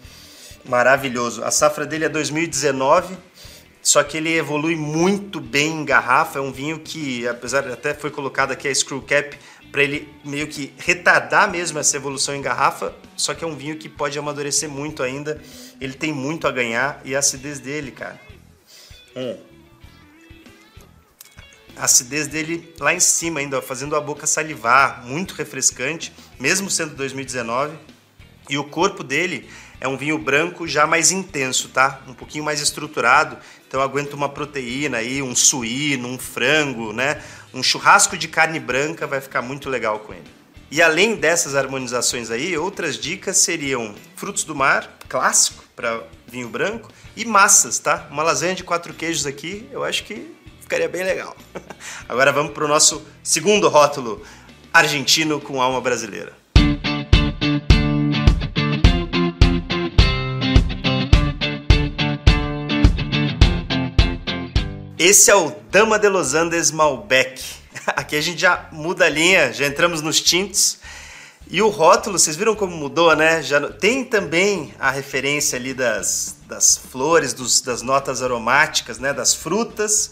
maravilhoso. 0.64 1.44
A 1.44 1.50
safra 1.50 1.86
dele 1.86 2.06
é 2.06 2.10
2019 2.10 3.18
só 3.84 4.02
que 4.02 4.16
ele 4.16 4.34
evolui 4.34 4.78
muito 4.78 5.42
bem 5.42 5.82
em 5.82 5.86
garrafa. 5.86 6.40
É 6.40 6.42
um 6.42 6.54
vinho 6.54 6.80
que, 6.80 7.28
apesar 7.28 7.62
de 7.62 7.74
até 7.74 7.94
foi 7.94 8.10
colocado 8.10 8.52
aqui 8.52 8.70
a 8.70 8.74
screw 8.74 9.02
cap 9.02 9.38
para 9.74 9.84
ele 9.84 10.08
meio 10.24 10.48
que 10.48 10.74
retardar 10.78 11.52
mesmo 11.52 11.78
essa 11.80 11.98
evolução 11.98 12.34
em 12.34 12.42
garrafa, 12.42 12.96
só 13.18 13.34
que 13.34 13.44
é 13.44 13.48
um 13.48 13.56
vinho 13.56 13.76
que 13.76 13.90
pode 13.90 14.18
amadurecer 14.18 14.70
muito 14.70 15.04
ainda. 15.04 15.42
Ele 15.82 15.94
tem 15.94 16.14
muito 16.14 16.48
a 16.48 16.52
ganhar 16.52 17.02
e 17.04 17.14
a 17.14 17.20
acidez 17.20 17.60
dele, 17.60 17.92
cara. 17.92 18.22
Hum. 19.16 19.38
A 21.76 21.86
acidez 21.86 22.28
dele 22.28 22.74
lá 22.80 22.94
em 22.94 23.00
cima 23.00 23.40
ainda, 23.40 23.62
fazendo 23.62 23.96
a 23.96 24.02
boca 24.02 24.26
salivar, 24.26 25.04
muito 25.06 25.34
refrescante, 25.34 26.14
mesmo 26.40 26.70
sendo 26.70 26.96
2019. 26.96 27.76
E 28.50 28.58
o 28.58 28.64
corpo 28.64 29.04
dele 29.04 29.50
é 29.80 29.88
um 29.88 29.98
vinho 29.98 30.18
branco 30.18 30.68
já 30.68 30.88
mais 30.88 31.12
intenso, 31.12 31.70
tá? 31.70 32.02
Um 32.08 32.14
pouquinho 32.14 32.44
mais 32.44 32.62
estruturado. 32.62 33.38
Então 33.68 33.82
aguenta 33.82 34.16
uma 34.16 34.30
proteína 34.30 34.98
aí, 34.98 35.22
um 35.22 35.36
suíno, 35.36 36.08
um 36.08 36.18
frango, 36.18 36.94
né? 36.94 37.22
Um 37.54 37.62
churrasco 37.62 38.18
de 38.18 38.28
carne 38.28 38.60
branca 38.60 39.06
vai 39.06 39.20
ficar 39.20 39.42
muito 39.42 39.70
legal 39.70 40.00
com 40.00 40.14
ele. 40.14 40.44
E 40.72 40.82
além 40.82 41.16
dessas 41.16 41.56
harmonizações 41.56 42.32
aí, 42.32 42.58
outras 42.58 42.98
dicas 42.98 43.38
seriam 43.38 43.94
frutos 44.16 44.44
do 44.44 44.56
mar, 44.56 44.90
clássico 45.08 45.64
para 45.76 46.02
vinho 46.28 46.50
branco, 46.50 46.90
e 47.16 47.26
massas, 47.26 47.78
tá? 47.78 48.08
Uma 48.10 48.24
lasanha 48.24 48.56
de 48.56 48.64
quatro 48.64 48.94
queijos 48.94 49.26
aqui, 49.26 49.68
eu 49.72 49.84
acho 49.84 50.04
que 50.04 50.34
ficaria 50.62 50.90
bem 50.90 51.04
legal. 51.04 51.36
Agora 52.10 52.32
vamos 52.32 52.54
para 52.54 52.66
o 52.66 52.68
nosso 52.68 53.06
segundo 53.22 53.70
rótulo, 53.70 54.24
argentino 54.74 55.40
com 55.40 55.62
alma 55.62 55.80
brasileira. 55.80 56.43
Esse 65.06 65.30
é 65.30 65.36
o 65.36 65.54
Dama 65.70 66.00
de 66.00 66.08
los 66.08 66.34
Andes 66.34 66.72
Malbec. 66.72 67.44
Aqui 67.88 68.16
a 68.16 68.22
gente 68.22 68.40
já 68.40 68.70
muda 68.72 69.04
a 69.04 69.10
linha, 69.10 69.52
já 69.52 69.68
entramos 69.68 70.02
nos 70.02 70.22
tintos. 70.22 70.78
E 71.52 71.62
o 71.62 71.68
rótulo, 71.68 72.18
vocês 72.18 72.38
viram 72.38 72.56
como 72.56 72.74
mudou, 72.74 73.14
né? 73.14 73.44
Já 73.44 73.60
tem 73.70 74.06
também 74.06 74.74
a 74.80 74.90
referência 74.90 75.58
ali 75.58 75.74
das, 75.74 76.38
das 76.48 76.78
flores, 76.78 77.34
dos, 77.34 77.60
das 77.60 77.82
notas 77.82 78.24
aromáticas, 78.24 78.98
né? 78.98 79.12
Das 79.12 79.34
frutas 79.34 80.12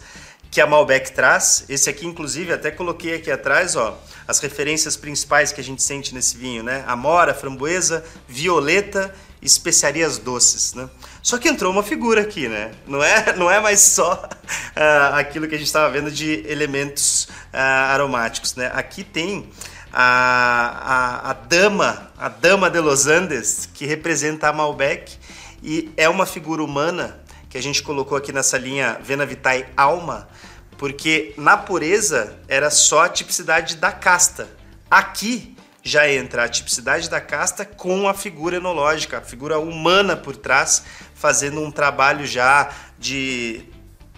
que 0.51 0.59
a 0.59 0.67
Malbec 0.67 1.13
traz. 1.13 1.63
Esse 1.69 1.89
aqui, 1.89 2.05
inclusive, 2.05 2.51
até 2.51 2.69
coloquei 2.69 3.15
aqui 3.15 3.31
atrás, 3.31 3.77
ó, 3.77 3.97
as 4.27 4.39
referências 4.39 4.97
principais 4.97 5.53
que 5.53 5.61
a 5.61 5.63
gente 5.63 5.81
sente 5.81 6.13
nesse 6.13 6.35
vinho, 6.35 6.63
né? 6.63 6.83
Amora, 6.85 7.33
framboesa, 7.33 8.03
violeta 8.27 9.15
especiarias 9.41 10.17
doces, 10.17 10.73
né? 10.73 10.87
Só 11.21 11.37
que 11.37 11.47
entrou 11.47 11.71
uma 11.71 11.83
figura 11.83 12.21
aqui, 12.21 12.47
né? 12.47 12.71
Não 12.87 13.03
é, 13.03 13.33
não 13.37 13.49
é 13.49 13.59
mais 13.59 13.81
só 13.81 14.13
uh, 14.15 15.13
aquilo 15.15 15.47
que 15.47 15.55
a 15.55 15.57
gente 15.57 15.67
estava 15.67 15.89
vendo 15.89 16.09
de 16.09 16.43
elementos 16.47 17.25
uh, 17.53 17.91
aromáticos, 17.91 18.55
né? 18.55 18.71
Aqui 18.73 19.03
tem 19.03 19.49
a, 19.93 21.23
a, 21.25 21.29
a, 21.31 21.33
dama, 21.33 22.11
a 22.17 22.29
dama 22.29 22.69
de 22.69 22.79
Los 22.79 23.07
Andes, 23.07 23.69
que 23.73 23.85
representa 23.85 24.47
a 24.47 24.53
Malbec 24.53 25.17
e 25.61 25.91
é 25.95 26.09
uma 26.09 26.25
figura 26.25 26.63
humana 26.63 27.19
que 27.49 27.57
a 27.57 27.61
gente 27.61 27.83
colocou 27.83 28.17
aqui 28.17 28.31
nessa 28.31 28.57
linha 28.57 28.97
Vena 29.03 29.25
Vitae 29.25 29.67
Alma, 29.75 30.27
porque 30.77 31.33
na 31.37 31.57
pureza 31.57 32.39
era 32.47 32.71
só 32.71 33.03
a 33.03 33.09
tipicidade 33.09 33.75
da 33.75 33.91
casta. 33.91 34.49
Aqui 34.89 35.55
já 35.83 36.09
entra 36.09 36.45
a 36.45 36.49
tipicidade 36.49 37.09
da 37.09 37.19
casta 37.19 37.65
com 37.65 38.07
a 38.07 38.13
figura 38.13 38.57
enológica, 38.57 39.17
a 39.17 39.21
figura 39.21 39.59
humana 39.59 40.15
por 40.15 40.35
trás, 40.35 40.83
fazendo 41.21 41.61
um 41.61 41.69
trabalho 41.69 42.25
já 42.25 42.69
de 42.97 43.63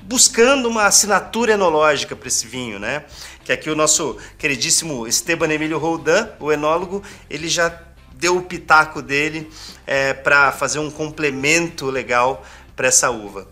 buscando 0.04 0.70
uma 0.70 0.86
assinatura 0.86 1.54
enológica 1.54 2.16
para 2.16 2.30
esse 2.30 2.48
vinho, 2.48 2.80
né? 2.80 3.04
Que 3.44 3.52
aqui 3.52 3.70
o 3.70 3.76
nosso 3.76 4.18
queridíssimo 4.38 5.06
Esteban 5.06 5.52
Emílio 5.52 5.78
Roldan, 5.78 6.30
o 6.40 6.50
enólogo, 6.50 7.04
ele 7.30 7.50
já 7.50 7.78
deu 8.14 8.38
o 8.38 8.42
pitaco 8.42 9.02
dele 9.02 9.52
é, 9.86 10.14
para 10.14 10.54
fazer 10.54 10.80
um 10.80 10.90
complemento 10.90 11.88
legal 11.88 12.46
para 12.74 12.88
essa 12.88 13.10
uva. 13.12 13.48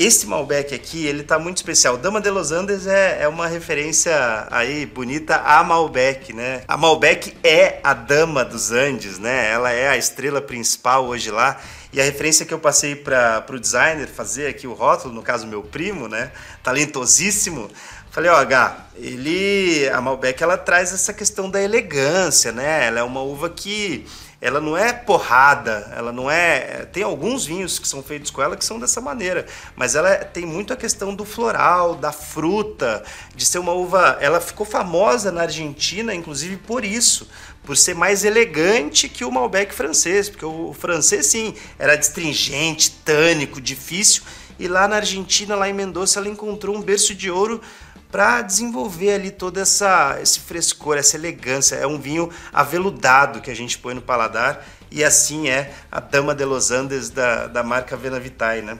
Esse 0.00 0.26
Malbec 0.26 0.74
aqui, 0.74 1.06
ele 1.06 1.22
tá 1.22 1.38
muito 1.38 1.58
especial. 1.58 1.98
Dama 1.98 2.22
de 2.22 2.30
Los 2.30 2.52
Andes 2.52 2.86
é, 2.86 3.18
é 3.20 3.28
uma 3.28 3.46
referência 3.46 4.48
aí 4.50 4.86
bonita 4.86 5.36
a 5.36 5.62
Malbec, 5.62 6.32
né? 6.32 6.62
A 6.66 6.74
Malbec 6.74 7.36
é 7.44 7.80
a 7.84 7.92
Dama 7.92 8.42
dos 8.42 8.72
Andes, 8.72 9.18
né? 9.18 9.50
Ela 9.50 9.72
é 9.72 9.88
a 9.88 9.98
estrela 9.98 10.40
principal 10.40 11.04
hoje 11.04 11.30
lá. 11.30 11.60
E 11.92 12.00
a 12.00 12.04
referência 12.04 12.46
que 12.46 12.54
eu 12.54 12.58
passei 12.58 12.96
para 12.96 13.44
o 13.50 13.60
designer 13.60 14.08
fazer 14.08 14.46
aqui 14.46 14.66
o 14.66 14.72
rótulo, 14.72 15.12
no 15.12 15.20
caso 15.20 15.46
meu 15.46 15.62
primo, 15.62 16.08
né? 16.08 16.32
Talentosíssimo. 16.62 17.70
Falei, 18.10 18.30
ó, 18.30 18.36
H, 18.36 18.86
ele, 18.96 19.86
a 19.90 20.00
Malbec, 20.00 20.42
ela 20.42 20.56
traz 20.56 20.94
essa 20.94 21.12
questão 21.12 21.50
da 21.50 21.60
elegância, 21.60 22.52
né? 22.52 22.86
Ela 22.86 23.00
é 23.00 23.02
uma 23.02 23.20
uva 23.20 23.50
que 23.50 24.06
ela 24.40 24.60
não 24.60 24.76
é 24.76 24.90
porrada, 24.92 25.92
ela 25.94 26.12
não 26.12 26.30
é. 26.30 26.86
Tem 26.86 27.02
alguns 27.02 27.44
vinhos 27.44 27.78
que 27.78 27.86
são 27.86 28.02
feitos 28.02 28.30
com 28.30 28.40
ela 28.40 28.56
que 28.56 28.64
são 28.64 28.78
dessa 28.78 29.00
maneira, 29.00 29.46
mas 29.76 29.94
ela 29.94 30.16
tem 30.16 30.46
muito 30.46 30.72
a 30.72 30.76
questão 30.76 31.14
do 31.14 31.26
floral, 31.26 31.94
da 31.94 32.10
fruta, 32.10 33.04
de 33.34 33.44
ser 33.44 33.58
uma 33.58 33.72
uva. 33.72 34.16
Ela 34.20 34.40
ficou 34.40 34.64
famosa 34.64 35.30
na 35.30 35.42
Argentina, 35.42 36.14
inclusive 36.14 36.56
por 36.56 36.84
isso, 36.84 37.28
por 37.62 37.76
ser 37.76 37.94
mais 37.94 38.24
elegante 38.24 39.10
que 39.10 39.24
o 39.24 39.30
Malbec 39.30 39.74
francês, 39.74 40.30
porque 40.30 40.46
o 40.46 40.72
francês 40.72 41.26
sim 41.26 41.54
era 41.78 41.98
astringente, 41.98 42.92
tânico, 43.04 43.60
difícil, 43.60 44.22
e 44.58 44.68
lá 44.68 44.86
na 44.86 44.96
Argentina, 44.96 45.54
lá 45.54 45.68
em 45.68 45.72
Mendoza, 45.72 46.18
ela 46.18 46.28
encontrou 46.28 46.76
um 46.76 46.82
berço 46.82 47.14
de 47.14 47.30
ouro 47.30 47.62
para 48.10 48.42
desenvolver 48.42 49.12
ali 49.12 49.30
toda 49.30 49.60
essa 49.60 50.18
esse 50.20 50.40
frescor, 50.40 50.96
essa 50.96 51.16
elegância. 51.16 51.76
É 51.76 51.86
um 51.86 51.98
vinho 51.98 52.30
aveludado 52.52 53.40
que 53.40 53.50
a 53.50 53.56
gente 53.56 53.78
põe 53.78 53.94
no 53.94 54.02
paladar 54.02 54.64
e 54.90 55.04
assim 55.04 55.48
é 55.48 55.72
a 55.90 56.00
Dama 56.00 56.34
de 56.34 56.44
Los 56.44 56.70
Andes 56.70 57.10
da, 57.10 57.46
da 57.46 57.62
marca 57.62 57.96
Vena 57.96 58.18
Vitae, 58.18 58.60
né? 58.60 58.78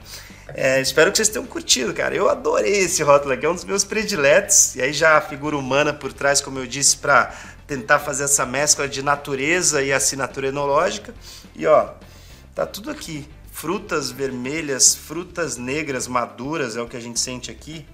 É, 0.49 0.80
espero 0.80 1.12
que 1.12 1.16
vocês 1.16 1.28
tenham 1.28 1.46
curtido, 1.46 1.94
cara. 1.94 2.14
Eu 2.14 2.28
adorei 2.28 2.80
esse 2.80 3.02
rótulo 3.02 3.32
aqui, 3.32 3.46
é 3.46 3.49
um 3.49 3.54
dos 3.54 3.64
meus 3.64 3.84
prediletos. 3.84 4.75
E 4.75 4.82
aí 4.82 4.92
já 4.92 5.16
a 5.16 5.20
figura 5.20 5.56
humana 5.56 5.92
por 5.92 6.12
trás, 6.12 6.40
como 6.40 6.58
eu 6.58 6.66
disse, 6.66 6.96
para 6.96 7.32
tentar 7.68 8.00
fazer 8.00 8.25
essa 8.25 8.44
mescla 8.44 8.88
de 8.88 9.00
natureza 9.00 9.80
e 9.80 9.92
assinatura 9.92 10.49
enológica. 10.49 11.14
E 11.54 11.64
ó, 11.66 11.90
tá 12.54 12.66
tudo 12.66 12.90
aqui. 12.90 13.28
Frutas 13.52 14.10
vermelhas, 14.10 14.94
frutas 14.94 15.56
negras 15.56 16.08
maduras 16.08 16.76
é 16.76 16.82
o 16.82 16.88
que 16.88 16.96
a 16.96 17.00
gente 17.00 17.20
sente 17.20 17.50
aqui. 17.50 17.87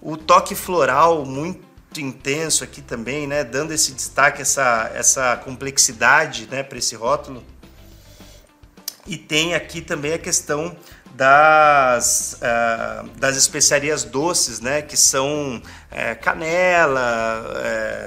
O 0.00 0.16
toque 0.16 0.54
floral 0.54 1.24
muito 1.24 1.66
intenso 1.96 2.62
aqui 2.62 2.82
também, 2.82 3.26
né, 3.26 3.42
dando 3.42 3.72
esse 3.72 3.92
destaque, 3.92 4.42
essa, 4.42 4.90
essa 4.94 5.36
complexidade, 5.38 6.46
né, 6.50 6.62
para 6.62 6.78
esse 6.78 6.94
rótulo. 6.94 7.42
E 9.06 9.16
tem 9.16 9.54
aqui 9.54 9.80
também 9.80 10.12
a 10.14 10.18
questão 10.18 10.76
das, 11.14 12.38
uh, 12.42 13.08
das 13.18 13.36
especiarias 13.36 14.04
doces, 14.04 14.60
né, 14.60 14.82
que 14.82 14.96
são 14.96 15.56
uh, 15.56 16.20
canela, 16.20 17.42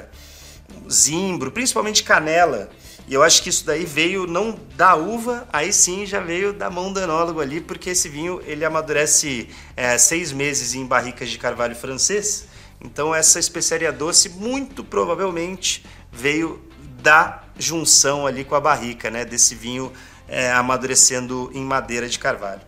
uh, 0.05 0.91
zimbro, 0.91 1.51
principalmente 1.51 2.03
canela. 2.03 2.69
E 3.09 3.13
eu 3.15 3.23
acho 3.23 3.41
que 3.41 3.49
isso 3.49 3.65
daí 3.65 3.85
veio 3.85 4.27
não 4.27 4.59
da 4.75 4.93
uva, 4.93 5.47
aí 5.51 5.73
sim 5.73 6.05
já 6.05 6.19
veio 6.19 6.53
da 6.53 6.69
mão 6.69 6.93
do 6.93 6.99
enólogo 6.99 7.41
ali, 7.41 7.59
porque 7.59 7.89
esse 7.89 8.07
vinho 8.07 8.39
ele 8.45 8.63
amadurece 8.63 9.49
é, 9.75 9.97
seis 9.97 10.31
meses 10.31 10.75
em 10.75 10.85
barricas 10.85 11.27
de 11.27 11.39
carvalho 11.39 11.75
francês. 11.75 12.45
Então 12.79 13.13
essa 13.13 13.39
especiaria 13.39 13.91
doce 13.91 14.29
muito 14.29 14.83
provavelmente 14.83 15.83
veio 16.11 16.63
da 17.01 17.41
junção 17.57 18.27
ali 18.27 18.45
com 18.45 18.53
a 18.53 18.59
barrica, 18.59 19.09
né? 19.09 19.25
Desse 19.25 19.55
vinho 19.55 19.91
é, 20.27 20.51
amadurecendo 20.51 21.49
em 21.51 21.65
madeira 21.65 22.07
de 22.07 22.19
carvalho. 22.19 22.61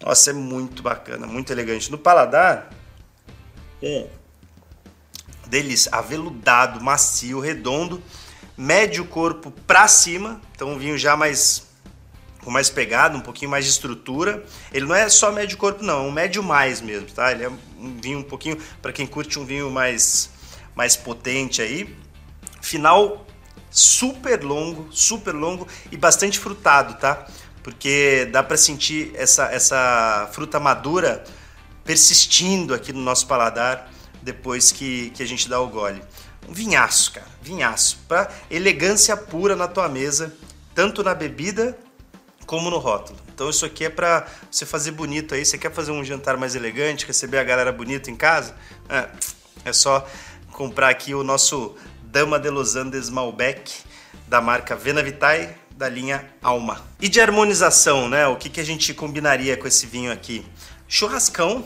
Nossa, 0.00 0.30
é 0.30 0.32
muito 0.32 0.84
bacana, 0.84 1.26
muito 1.26 1.52
elegante. 1.52 1.90
No 1.90 1.98
paladar, 1.98 2.70
é 3.82 4.06
delícia, 5.48 5.90
aveludado, 5.92 6.80
macio, 6.80 7.40
redondo 7.40 8.00
médio 8.60 9.06
corpo 9.06 9.50
para 9.66 9.88
cima, 9.88 10.38
então 10.54 10.68
um 10.68 10.78
vinho 10.78 10.98
já 10.98 11.16
mais 11.16 11.66
com 12.44 12.50
mais 12.50 12.68
pegada, 12.68 13.16
um 13.16 13.20
pouquinho 13.20 13.50
mais 13.50 13.64
de 13.64 13.70
estrutura. 13.70 14.44
Ele 14.70 14.84
não 14.84 14.94
é 14.94 15.08
só 15.08 15.32
médio 15.32 15.56
corpo 15.56 15.82
não, 15.82 16.04
é 16.04 16.08
um 16.08 16.12
médio 16.12 16.42
mais 16.42 16.80
mesmo, 16.82 17.08
tá? 17.10 17.32
Ele 17.32 17.44
é 17.44 17.48
um 17.48 17.98
vinho 18.02 18.18
um 18.18 18.22
pouquinho 18.22 18.58
para 18.82 18.92
quem 18.92 19.06
curte 19.06 19.38
um 19.38 19.46
vinho 19.46 19.70
mais 19.70 20.28
mais 20.74 20.94
potente 20.94 21.62
aí. 21.62 21.96
Final 22.60 23.26
super 23.70 24.44
longo, 24.44 24.88
super 24.92 25.34
longo 25.34 25.66
e 25.90 25.96
bastante 25.96 26.38
frutado, 26.38 26.94
tá? 26.98 27.26
Porque 27.62 28.28
dá 28.30 28.42
para 28.42 28.58
sentir 28.58 29.10
essa 29.14 29.44
essa 29.46 30.28
fruta 30.32 30.60
madura 30.60 31.24
persistindo 31.82 32.74
aqui 32.74 32.92
no 32.92 33.00
nosso 33.00 33.26
paladar 33.26 33.90
depois 34.22 34.70
que, 34.70 35.10
que 35.10 35.22
a 35.22 35.26
gente 35.26 35.48
dá 35.48 35.58
o 35.58 35.68
gole. 35.68 36.02
Um 36.48 36.52
vinhaço, 36.52 37.12
cara, 37.12 37.26
vinhaço, 37.42 37.98
para 38.08 38.30
elegância 38.50 39.16
pura 39.16 39.54
na 39.54 39.68
tua 39.68 39.88
mesa, 39.88 40.34
tanto 40.74 41.02
na 41.02 41.14
bebida 41.14 41.78
como 42.46 42.70
no 42.70 42.78
rótulo. 42.78 43.18
Então 43.32 43.48
isso 43.48 43.64
aqui 43.64 43.84
é 43.84 43.88
para 43.88 44.26
você 44.50 44.66
fazer 44.66 44.90
bonito 44.90 45.34
aí. 45.34 45.44
Você 45.44 45.56
quer 45.56 45.72
fazer 45.72 45.92
um 45.92 46.04
jantar 46.04 46.36
mais 46.36 46.54
elegante, 46.54 47.06
receber 47.06 47.38
a 47.38 47.44
galera 47.44 47.72
bonita 47.72 48.10
em 48.10 48.16
casa? 48.16 48.54
É, 48.88 49.08
é 49.64 49.72
só 49.72 50.06
comprar 50.52 50.88
aqui 50.88 51.14
o 51.14 51.22
nosso 51.22 51.76
Dama 52.02 52.38
de 52.38 52.50
Los 52.50 52.76
Andes 52.76 53.08
Malbec 53.08 53.72
da 54.26 54.40
marca 54.40 54.76
Vena 54.76 55.02
Vitae 55.02 55.54
da 55.70 55.88
linha 55.88 56.28
Alma. 56.42 56.84
E 57.00 57.08
de 57.08 57.20
harmonização, 57.20 58.08
né? 58.08 58.26
O 58.26 58.36
que, 58.36 58.50
que 58.50 58.60
a 58.60 58.64
gente 58.64 58.92
combinaria 58.92 59.56
com 59.56 59.66
esse 59.66 59.86
vinho 59.86 60.12
aqui? 60.12 60.44
Churrascão 60.86 61.64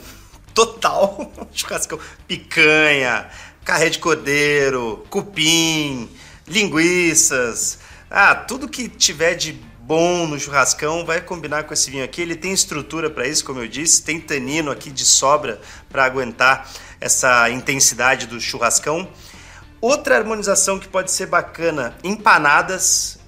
total, 0.54 1.32
churrascão, 1.52 1.98
picanha, 2.28 3.28
carré 3.64 3.88
de 3.88 3.99
cordeiro, 3.99 5.04
cupim, 5.09 6.09
linguiças, 6.47 7.78
ah, 8.11 8.35
tudo 8.35 8.68
que 8.68 8.88
tiver 8.88 9.35
de 9.35 9.52
bom 9.80 10.26
no 10.26 10.38
churrascão 10.38 11.04
vai 11.04 11.21
combinar 11.21 11.64
com 11.64 11.75
esse 11.75 11.90
vinho 11.90 12.04
aqui. 12.04 12.23
Ele 12.23 12.37
tem 12.37 12.52
estrutura 12.52 13.11
para 13.11 13.26
isso, 13.26 13.44
como 13.44 13.61
eu 13.61 13.68
disse, 13.68 14.02
tem 14.02 14.21
tanino 14.21 14.71
aqui 14.71 14.90
de 14.90 15.04
sobra 15.04 15.61
para 15.90 16.04
aguentar 16.04 16.71
essa 17.00 17.50
intensidade 17.50 18.26
do 18.26 18.40
churrascão. 18.40 19.09
Outra 19.80 20.16
harmonização 20.16 20.78
que 20.78 20.88
pode 20.88 21.11
ser 21.11 21.26
bacana, 21.26 21.97
empanadas 22.02 23.18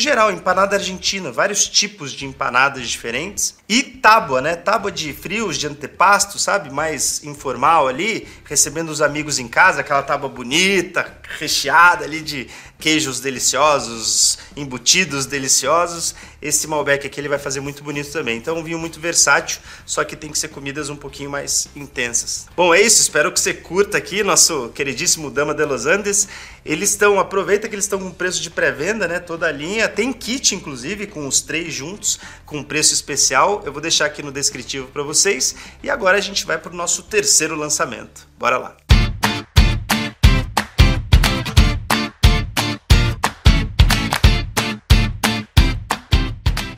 geral, 0.00 0.32
empanada 0.32 0.76
argentina, 0.76 1.30
vários 1.30 1.68
tipos 1.68 2.12
de 2.12 2.26
empanadas 2.26 2.88
diferentes. 2.88 3.56
E 3.68 3.82
tábua, 3.82 4.40
né? 4.40 4.56
Tábua 4.56 4.90
de 4.90 5.12
frios, 5.12 5.56
de 5.56 5.66
antepasto, 5.66 6.38
sabe? 6.38 6.70
Mais 6.70 7.22
informal 7.24 7.88
ali, 7.88 8.26
recebendo 8.44 8.90
os 8.90 9.02
amigos 9.02 9.38
em 9.38 9.48
casa, 9.48 9.80
aquela 9.80 10.02
tábua 10.02 10.28
bonita, 10.28 11.18
recheada 11.38 12.04
ali 12.04 12.20
de 12.20 12.48
queijos 12.78 13.20
deliciosos, 13.20 14.38
embutidos 14.56 15.26
deliciosos. 15.26 16.14
Esse 16.40 16.66
Malbec 16.66 17.06
aqui 17.06 17.20
ele 17.20 17.28
vai 17.28 17.38
fazer 17.38 17.60
muito 17.60 17.82
bonito 17.82 18.10
também. 18.10 18.36
Então, 18.36 18.58
um 18.58 18.62
vinho 18.62 18.78
muito 18.78 19.00
versátil, 19.00 19.60
só 19.84 20.04
que 20.04 20.14
tem 20.14 20.30
que 20.30 20.38
ser 20.38 20.48
comidas 20.48 20.88
um 20.88 20.96
pouquinho 20.96 21.30
mais 21.30 21.68
intensas. 21.74 22.46
Bom, 22.56 22.74
é 22.74 22.80
isso. 22.80 23.00
Espero 23.00 23.32
que 23.32 23.40
você 23.40 23.54
curta 23.54 23.98
aqui 23.98 24.22
nosso 24.22 24.70
queridíssimo 24.74 25.30
Dama 25.30 25.54
de 25.54 25.64
Los 25.64 25.86
Andes. 25.86 26.28
Eles 26.64 26.90
estão, 26.90 27.18
aproveita 27.18 27.68
que 27.68 27.74
eles 27.74 27.84
estão 27.84 27.98
com 27.98 28.10
preço 28.10 28.42
de 28.42 28.50
pré-venda, 28.50 29.08
né? 29.08 29.20
Toda 29.20 29.46
a 29.46 29.52
linha. 29.52 29.88
Tem 29.88 30.12
kit, 30.12 30.54
inclusive, 30.54 31.06
com 31.06 31.26
os 31.26 31.40
três 31.40 31.72
juntos, 31.72 32.18
com 32.44 32.62
preço 32.62 32.92
especial. 32.92 33.62
Eu 33.64 33.72
vou 33.72 33.80
deixar 33.80 34.06
aqui 34.06 34.22
no 34.22 34.32
descritivo 34.32 34.86
para 34.88 35.02
vocês. 35.02 35.54
E 35.82 35.90
agora 35.90 36.18
a 36.18 36.20
gente 36.20 36.44
vai 36.44 36.58
para 36.58 36.72
o 36.72 36.76
nosso 36.76 37.02
terceiro 37.04 37.56
lançamento. 37.56 38.26
Bora 38.38 38.58
lá. 38.58 38.95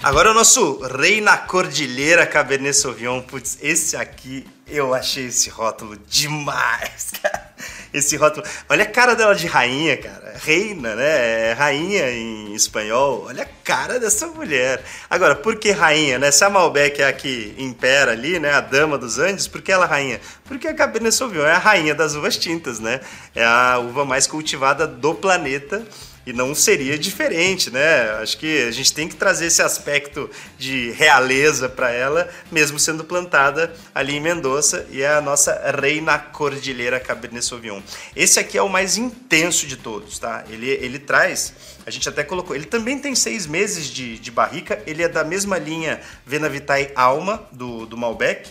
Agora 0.09 0.31
o 0.31 0.35
nosso 0.35 0.81
Rei 0.87 1.21
na 1.21 1.37
Cordilheira 1.37 2.27
Cabernet 2.27 2.75
Sauvignon. 2.75 3.21
Putz, 3.21 3.59
esse 3.61 3.95
aqui 3.95 4.47
eu 4.67 4.95
achei 4.95 5.27
esse 5.27 5.51
rótulo 5.51 5.99
demais, 6.09 7.13
cara. 7.21 7.53
Esse 7.93 8.17
rótulo. 8.17 8.47
Olha 8.71 8.85
a 8.85 8.87
cara 8.87 9.15
dela 9.15 9.35
de 9.35 9.47
rainha, 9.47 9.99
cara. 9.99 10.35
Reina, 10.43 10.95
né? 10.95 11.51
É 11.51 11.53
rainha 11.53 12.11
em 12.11 12.55
espanhol. 12.55 13.25
Olha 13.27 13.43
a 13.43 13.49
cara 13.63 14.01
dessa 14.01 14.27
mulher. 14.29 14.83
Agora, 15.11 15.35
por 15.35 15.57
que 15.57 15.73
rainha, 15.73 16.19
né? 16.19 16.31
Se 16.31 16.43
a 16.43 16.49
Malbec 16.49 17.03
é 17.03 17.07
a 17.07 17.13
que 17.13 17.55
impera 17.59 18.13
ali, 18.13 18.39
né? 18.39 18.53
A 18.53 18.63
dama 18.63 18.97
dos 18.97 19.19
Andes, 19.19 19.47
por 19.47 19.61
que 19.61 19.71
ela 19.71 19.85
é 19.85 19.89
rainha? 19.89 20.21
Porque 20.49 20.67
a 20.67 20.75
Cabernet 20.75 21.15
Sauvignon 21.15 21.45
é 21.45 21.53
a 21.53 21.59
rainha 21.59 21.95
das 21.95 22.15
uvas 22.15 22.37
tintas, 22.37 22.81
né? 22.81 23.01
É 23.35 23.45
a 23.45 23.79
uva 23.79 24.05
mais 24.05 24.27
cultivada 24.27 24.87
do 24.87 25.15
planeta 25.15 25.87
e 26.29 26.33
não 26.33 26.55
seria 26.55 26.99
diferente, 26.99 27.71
né? 27.71 28.11
Acho 28.21 28.37
que 28.37 28.65
a 28.65 28.71
gente 28.71 28.93
tem 28.93 29.09
que 29.09 29.17
trazer 29.17 29.47
esse 29.47 29.63
aspecto 29.63 30.29
de 30.59 30.91
realeza 30.91 31.71
para 31.71 31.91
ela, 31.91 32.29
mesmo 32.53 32.79
sendo 32.79 33.03
plantada 33.03 33.73
ali 33.95 34.17
em 34.17 34.21
Mendoza, 34.21 34.87
e 34.91 35.01
é 35.01 35.09
a 35.09 35.23
nossa 35.23 35.59
Reina 35.81 36.19
Cordilheira 36.19 37.01
Cabernet 37.01 37.45
Sauvignon. 37.45 37.81
Esse 38.15 38.39
aqui 38.39 38.59
é 38.59 38.63
o 38.63 38.69
mais 38.69 38.99
intenso 38.99 39.67
de 39.67 39.79
todos, 39.79 40.19
tá? 40.19 40.45
Ele, 40.51 40.69
ele 40.69 40.99
traz, 40.99 41.55
a 41.87 41.91
gente 41.91 42.07
até 42.09 42.23
colocou, 42.23 42.55
ele 42.55 42.67
também 42.67 42.99
tem 42.99 43.15
seis 43.15 43.47
meses 43.47 43.87
de, 43.87 44.19
de 44.19 44.31
barrica, 44.31 44.83
ele 44.87 45.03
é 45.03 45.09
da 45.09 45.25
mesma 45.25 45.57
linha 45.57 45.99
Vena 46.27 46.49
Vitae 46.51 46.93
Alma, 46.95 47.43
do, 47.51 47.87
do 47.87 47.97
Malbec, 47.97 48.51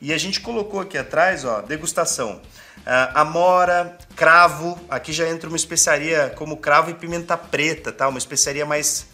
e 0.00 0.12
a 0.12 0.18
gente 0.18 0.40
colocou 0.40 0.80
aqui 0.80 0.98
atrás, 0.98 1.44
ó, 1.44 1.60
degustação. 1.60 2.40
Uh, 2.78 3.12
amora, 3.14 3.96
cravo, 4.14 4.78
aqui 4.88 5.12
já 5.12 5.28
entra 5.28 5.48
uma 5.48 5.56
especiaria 5.56 6.32
como 6.36 6.56
cravo 6.56 6.90
e 6.90 6.94
pimenta 6.94 7.36
preta, 7.36 7.90
tá? 7.90 8.06
Uma 8.08 8.18
especiaria 8.18 8.64
mais 8.64 9.06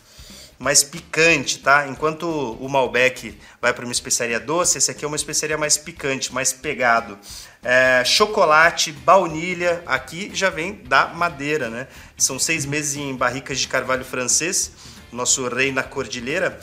mais 0.63 0.85
picante, 0.85 1.59
tá? 1.59 1.89
Enquanto 1.89 2.25
o 2.25 2.69
Malbec 2.69 3.37
vai 3.61 3.73
para 3.73 3.85
uma 3.85 3.91
especiaria 3.91 4.39
doce, 4.39 4.79
esse 4.79 4.93
aqui 4.93 5.05
é 5.05 5.09
uma 5.09 5.17
especiaria 5.17 5.59
mais 5.59 5.77
picante, 5.77 6.33
mais 6.33 6.53
pegado. 6.53 7.19
É, 7.65 8.05
chocolate, 8.05 8.93
baunilha, 8.93 9.83
aqui 9.85 10.31
já 10.33 10.51
vem 10.51 10.75
da 10.85 11.09
madeira, 11.09 11.69
né? 11.69 11.89
São 12.17 12.39
seis 12.39 12.65
meses 12.65 12.95
em 12.95 13.17
barricas 13.17 13.59
de 13.59 13.67
carvalho 13.67 14.05
francês, 14.05 14.71
nosso 15.11 15.49
rei 15.49 15.73
na 15.73 15.83
cordilheira. 15.83 16.57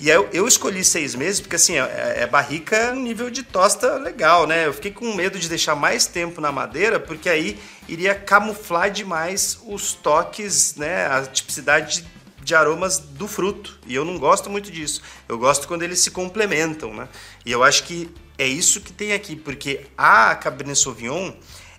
E 0.00 0.08
eu, 0.08 0.28
eu 0.32 0.46
escolhi 0.46 0.84
seis 0.84 1.16
meses 1.16 1.40
porque 1.40 1.56
assim 1.56 1.76
é, 1.76 2.18
é 2.18 2.26
barrica 2.26 2.94
nível 2.94 3.28
de 3.30 3.42
tosta 3.42 3.96
legal, 3.96 4.46
né? 4.46 4.66
Eu 4.66 4.72
fiquei 4.72 4.92
com 4.92 5.12
medo 5.12 5.40
de 5.40 5.48
deixar 5.48 5.74
mais 5.74 6.06
tempo 6.06 6.40
na 6.40 6.52
madeira 6.52 7.00
porque 7.00 7.28
aí 7.28 7.58
iria 7.88 8.14
camuflar 8.14 8.92
demais 8.92 9.58
os 9.66 9.94
toques, 9.94 10.76
né? 10.76 11.06
A 11.06 11.22
tipicidade 11.22 12.06
de 12.40 12.54
aromas 12.54 13.00
do 13.00 13.26
fruto. 13.26 13.76
E 13.86 13.94
eu 13.96 14.04
não 14.04 14.18
gosto 14.18 14.48
muito 14.48 14.70
disso. 14.70 15.02
Eu 15.28 15.36
gosto 15.36 15.66
quando 15.66 15.82
eles 15.82 15.98
se 15.98 16.12
complementam, 16.12 16.94
né? 16.94 17.08
E 17.44 17.50
eu 17.50 17.64
acho 17.64 17.82
que 17.82 18.08
é 18.38 18.46
isso 18.46 18.80
que 18.80 18.92
tem 18.92 19.12
aqui, 19.12 19.34
porque 19.34 19.86
a 19.98 20.32
Cabernet 20.36 20.78
Sauvignon, 20.78 21.32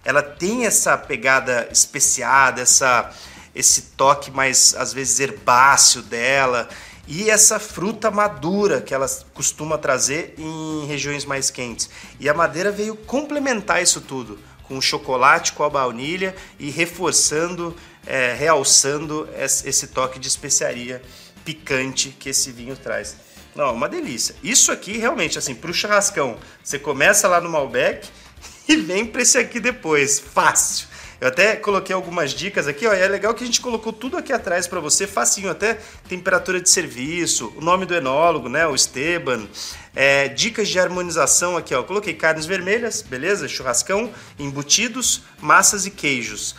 ela 0.04 0.22
tem 0.22 0.66
essa 0.66 0.98
pegada 0.98 1.70
especiada, 1.72 2.62
essa 2.62 3.10
esse 3.56 3.82
toque 3.98 4.30
mais 4.30 4.76
às 4.76 4.94
vezes 4.94 5.20
herbáceo 5.20 6.04
dela 6.04 6.70
e 7.10 7.28
essa 7.28 7.60
fruta 7.60 8.12
madura 8.12 8.82
que 8.82 8.94
ela 8.94 9.08
costuma 9.34 9.80
trazer 9.80 10.36
em 10.38 10.86
regiões 10.86 11.26
mais 11.26 11.50
quentes. 11.50 11.90
E 12.20 12.30
a 12.30 12.36
madeira 12.36 12.72
veio 12.72 12.96
complementar 12.96 13.82
isso 13.82 14.00
tudo, 14.00 14.38
com 14.66 14.78
o 14.78 14.82
chocolate, 14.82 15.54
com 15.54 15.64
a 15.64 15.70
baunilha 15.72 16.36
e 16.60 16.70
reforçando, 16.70 17.76
é, 18.06 18.36
realçando 18.36 19.28
esse 19.36 19.88
toque 19.88 20.20
de 20.20 20.28
especiaria 20.28 21.02
picante 21.44 22.10
que 22.10 22.30
esse 22.30 22.52
vinho 22.52 22.78
traz. 22.78 23.18
Não, 23.56 23.74
uma 23.74 23.90
delícia. 23.90 24.36
Isso 24.44 24.72
aqui 24.72 24.96
realmente, 24.96 25.40
assim, 25.40 25.56
para 25.56 25.72
o 25.72 25.74
churrascão, 25.74 26.38
você 26.64 26.78
começa 26.78 27.28
lá 27.28 27.42
no 27.42 27.50
Malbec 27.50 28.08
e 28.70 28.76
vem 28.76 29.04
para 29.04 29.24
esse 29.24 29.40
aqui 29.40 29.60
depois, 29.60 30.20
fácil. 30.20 30.88
Eu 31.22 31.28
até 31.28 31.58
coloquei 31.58 31.94
algumas 31.94 32.32
dicas 32.32 32.66
aqui, 32.66 32.88
ó, 32.88 32.94
é 32.94 33.06
legal 33.06 33.34
que 33.34 33.44
a 33.44 33.46
gente 33.46 33.60
colocou 33.60 33.92
tudo 33.92 34.16
aqui 34.16 34.32
atrás 34.32 34.68
para 34.68 34.80
você, 34.80 35.06
facinho, 35.06 35.52
até 35.52 35.78
temperatura 36.08 36.62
de 36.62 36.70
serviço, 36.70 37.54
o 37.58 37.62
nome 37.62 37.86
do 37.86 37.94
enólogo, 37.94 38.48
né, 38.48 38.66
o 38.66 38.74
Esteban, 38.74 39.46
é, 39.94 40.30
dicas 40.30 40.70
de 40.70 40.80
harmonização 40.80 41.58
aqui, 41.58 41.76
ó, 41.76 41.84
coloquei 41.84 42.14
carnes 42.14 42.46
vermelhas, 42.46 43.02
beleza, 43.02 43.50
churrascão, 43.50 44.10
embutidos, 44.38 45.24
massas 45.42 45.86
e 45.86 45.92
queijos. 45.92 46.56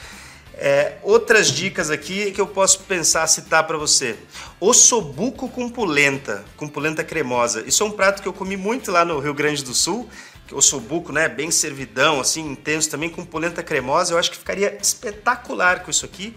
É, 0.62 0.98
outras 1.02 1.50
dicas 1.50 1.90
aqui 1.90 2.30
que 2.32 2.40
eu 2.40 2.46
posso 2.46 2.80
pensar 2.80 3.26
citar 3.28 3.66
para 3.66 3.78
você. 3.78 4.14
Ossobuco 4.60 5.48
com 5.48 5.70
polenta, 5.70 6.44
com 6.54 6.68
polenta 6.68 7.02
cremosa. 7.02 7.64
Isso 7.66 7.82
é 7.82 7.86
um 7.86 7.90
prato 7.90 8.20
que 8.20 8.28
eu 8.28 8.32
comi 8.34 8.58
muito 8.58 8.92
lá 8.92 9.02
no 9.02 9.18
Rio 9.20 9.32
Grande 9.32 9.64
do 9.64 9.72
Sul 9.72 10.06
ossobuco, 10.52 11.12
né, 11.12 11.28
bem 11.28 11.50
servidão, 11.50 12.21
assim, 12.21 12.52
intenso 12.52 12.90
também, 12.90 13.09
com 13.09 13.25
polenta 13.25 13.62
cremosa, 13.62 14.14
eu 14.14 14.19
acho 14.19 14.30
que 14.30 14.38
ficaria 14.38 14.76
espetacular 14.80 15.83
com 15.83 15.90
isso 15.90 16.04
aqui. 16.04 16.35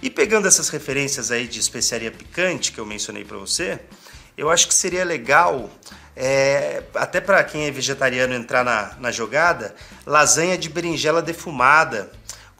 E 0.00 0.10
pegando 0.10 0.48
essas 0.48 0.68
referências 0.68 1.30
aí 1.30 1.46
de 1.46 1.60
especiaria 1.60 2.10
picante 2.10 2.72
que 2.72 2.78
eu 2.78 2.86
mencionei 2.86 3.24
para 3.24 3.36
você, 3.36 3.78
eu 4.36 4.50
acho 4.50 4.66
que 4.66 4.74
seria 4.74 5.04
legal, 5.04 5.70
é, 6.16 6.82
até 6.94 7.20
para 7.20 7.42
quem 7.44 7.66
é 7.66 7.70
vegetariano 7.70 8.34
entrar 8.34 8.64
na, 8.64 8.96
na 8.98 9.10
jogada, 9.12 9.74
lasanha 10.04 10.58
de 10.58 10.68
berinjela 10.68 11.22
defumada 11.22 12.10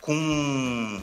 com 0.00 1.02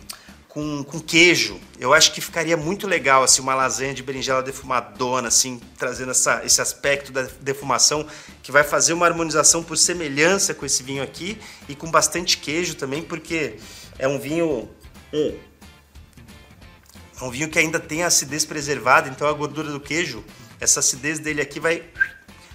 com, 0.50 0.84
com 0.84 1.00
queijo. 1.00 1.60
Eu 1.79 1.94
acho 1.94 2.12
que 2.12 2.20
ficaria 2.20 2.58
muito 2.58 2.88
legal 2.88 3.24
assim 3.24 3.41
uma 3.41 3.53
lasanha 3.53 3.94
de 3.94 4.03
berinjela 4.03 4.44
defumadona, 4.44 5.29
assim, 5.29 5.62
trazendo 5.77 6.12
essa, 6.12 6.44
esse 6.44 6.60
aspecto 6.60 7.13
da 7.13 7.27
defumação 7.39 8.06
que 8.41 8.51
vai 8.51 8.63
fazer 8.63 8.94
uma 8.94 9.06
harmonização 9.06 9.63
por 9.63 9.77
semelhança 9.77 10.53
com 10.53 10.65
esse 10.65 10.84
vinho 10.84 11.03
aqui 11.03 11.39
e 11.70 11.75
com 11.75 11.89
bastante 11.89 12.39
queijo 12.39 12.75
também, 12.75 13.01
porque 13.01 13.58
é 13.98 14.08
um 14.08 14.20
vinho 14.20 14.68
é 15.13 17.24
um 17.24 17.29
vinho 17.29 17.50
que 17.50 17.60
ainda 17.60 17.79
tem 17.79 18.03
a 18.03 18.08
acidez 18.08 18.46
preservada, 18.46 19.08
então 19.08 19.27
a 19.27 19.34
gordura 19.34 19.72
do 19.72 19.79
queijo, 19.79 20.24
essa 20.60 20.79
acidez 20.79 21.20
dele 21.20 21.41
aqui 21.41 21.60
vai 21.60 21.84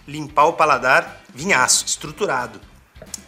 limpar 0.06 0.46
o 0.46 0.54
paladar, 0.54 1.22
vinhaço, 1.34 1.86
estruturado. 1.86 2.60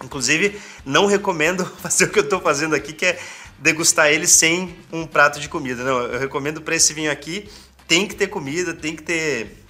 Inclusive, 0.02 0.60
não 0.84 1.06
recomendo 1.06 1.64
fazer 1.82 2.04
o 2.04 2.10
que 2.10 2.18
eu 2.18 2.24
estou 2.24 2.40
fazendo 2.40 2.74
aqui, 2.74 2.92
que 2.92 3.06
é 3.06 3.18
degustar 3.58 4.10
ele 4.10 4.26
sem 4.26 4.76
um 4.92 5.06
prato 5.06 5.40
de 5.40 5.48
comida. 5.48 5.82
Não, 5.82 6.02
eu 6.02 6.18
recomendo 6.18 6.60
para 6.60 6.76
esse 6.76 6.92
vinho 6.92 7.10
aqui, 7.10 7.48
tem 7.88 8.06
que 8.06 8.14
ter 8.14 8.26
comida, 8.28 8.74
tem 8.74 8.94
que 8.94 9.02
ter 9.02 9.64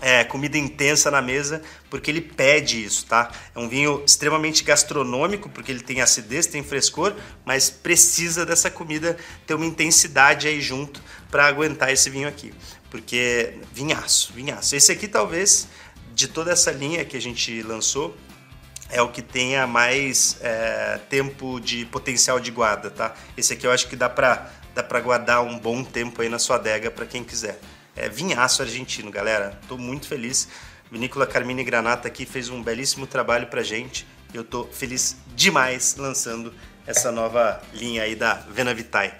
é, 0.00 0.24
comida 0.24 0.56
intensa 0.56 1.10
na 1.10 1.20
mesa, 1.20 1.62
porque 1.88 2.10
ele 2.10 2.20
pede 2.20 2.82
isso, 2.82 3.06
tá? 3.06 3.30
É 3.54 3.58
um 3.58 3.68
vinho 3.68 4.02
extremamente 4.04 4.64
gastronômico, 4.64 5.48
porque 5.50 5.70
ele 5.70 5.80
tem 5.80 6.00
acidez, 6.00 6.46
tem 6.46 6.62
frescor, 6.62 7.14
mas 7.44 7.68
precisa 7.68 8.46
dessa 8.46 8.70
comida 8.70 9.16
ter 9.46 9.54
uma 9.54 9.66
intensidade 9.66 10.48
aí 10.48 10.60
junto 10.60 11.02
para 11.30 11.46
aguentar 11.46 11.92
esse 11.92 12.08
vinho 12.08 12.28
aqui. 12.28 12.52
Porque 12.90 13.54
vinhaço, 13.72 14.32
vinhaço. 14.32 14.74
Esse 14.74 14.90
aqui 14.90 15.06
talvez 15.06 15.68
de 16.14 16.26
toda 16.26 16.50
essa 16.50 16.72
linha 16.72 17.04
que 17.04 17.16
a 17.16 17.20
gente 17.20 17.62
lançou, 17.62 18.16
é 18.90 19.00
o 19.02 19.08
que 19.08 19.22
tenha 19.22 19.66
mais 19.66 20.36
é, 20.40 20.98
tempo 21.08 21.60
de 21.60 21.84
potencial 21.86 22.40
de 22.40 22.50
guarda, 22.50 22.90
tá? 22.90 23.14
Esse 23.36 23.52
aqui 23.52 23.66
eu 23.66 23.72
acho 23.72 23.88
que 23.88 23.96
dá 23.96 24.08
para 24.08 24.50
dá 24.74 24.82
para 24.82 25.00
guardar 25.00 25.42
um 25.42 25.58
bom 25.58 25.82
tempo 25.82 26.22
aí 26.22 26.28
na 26.28 26.38
sua 26.38 26.56
adega 26.56 26.90
para 26.90 27.04
quem 27.04 27.24
quiser. 27.24 27.58
É 27.96 28.08
vinhaço 28.08 28.62
argentino, 28.62 29.10
galera. 29.10 29.58
Tô 29.68 29.76
muito 29.76 30.06
feliz. 30.06 30.48
Vinícola 30.90 31.26
Carmine 31.26 31.64
Granata 31.64 32.08
aqui 32.08 32.24
fez 32.24 32.48
um 32.48 32.62
belíssimo 32.62 33.06
trabalho 33.06 33.46
pra 33.48 33.62
gente. 33.62 34.06
Eu 34.32 34.44
tô 34.44 34.64
feliz 34.66 35.16
demais 35.34 35.96
lançando 35.96 36.54
essa 36.86 37.10
nova 37.10 37.60
linha 37.72 38.02
aí 38.02 38.14
da 38.14 38.34
Vena 38.34 38.72
Vitae. 38.72 39.12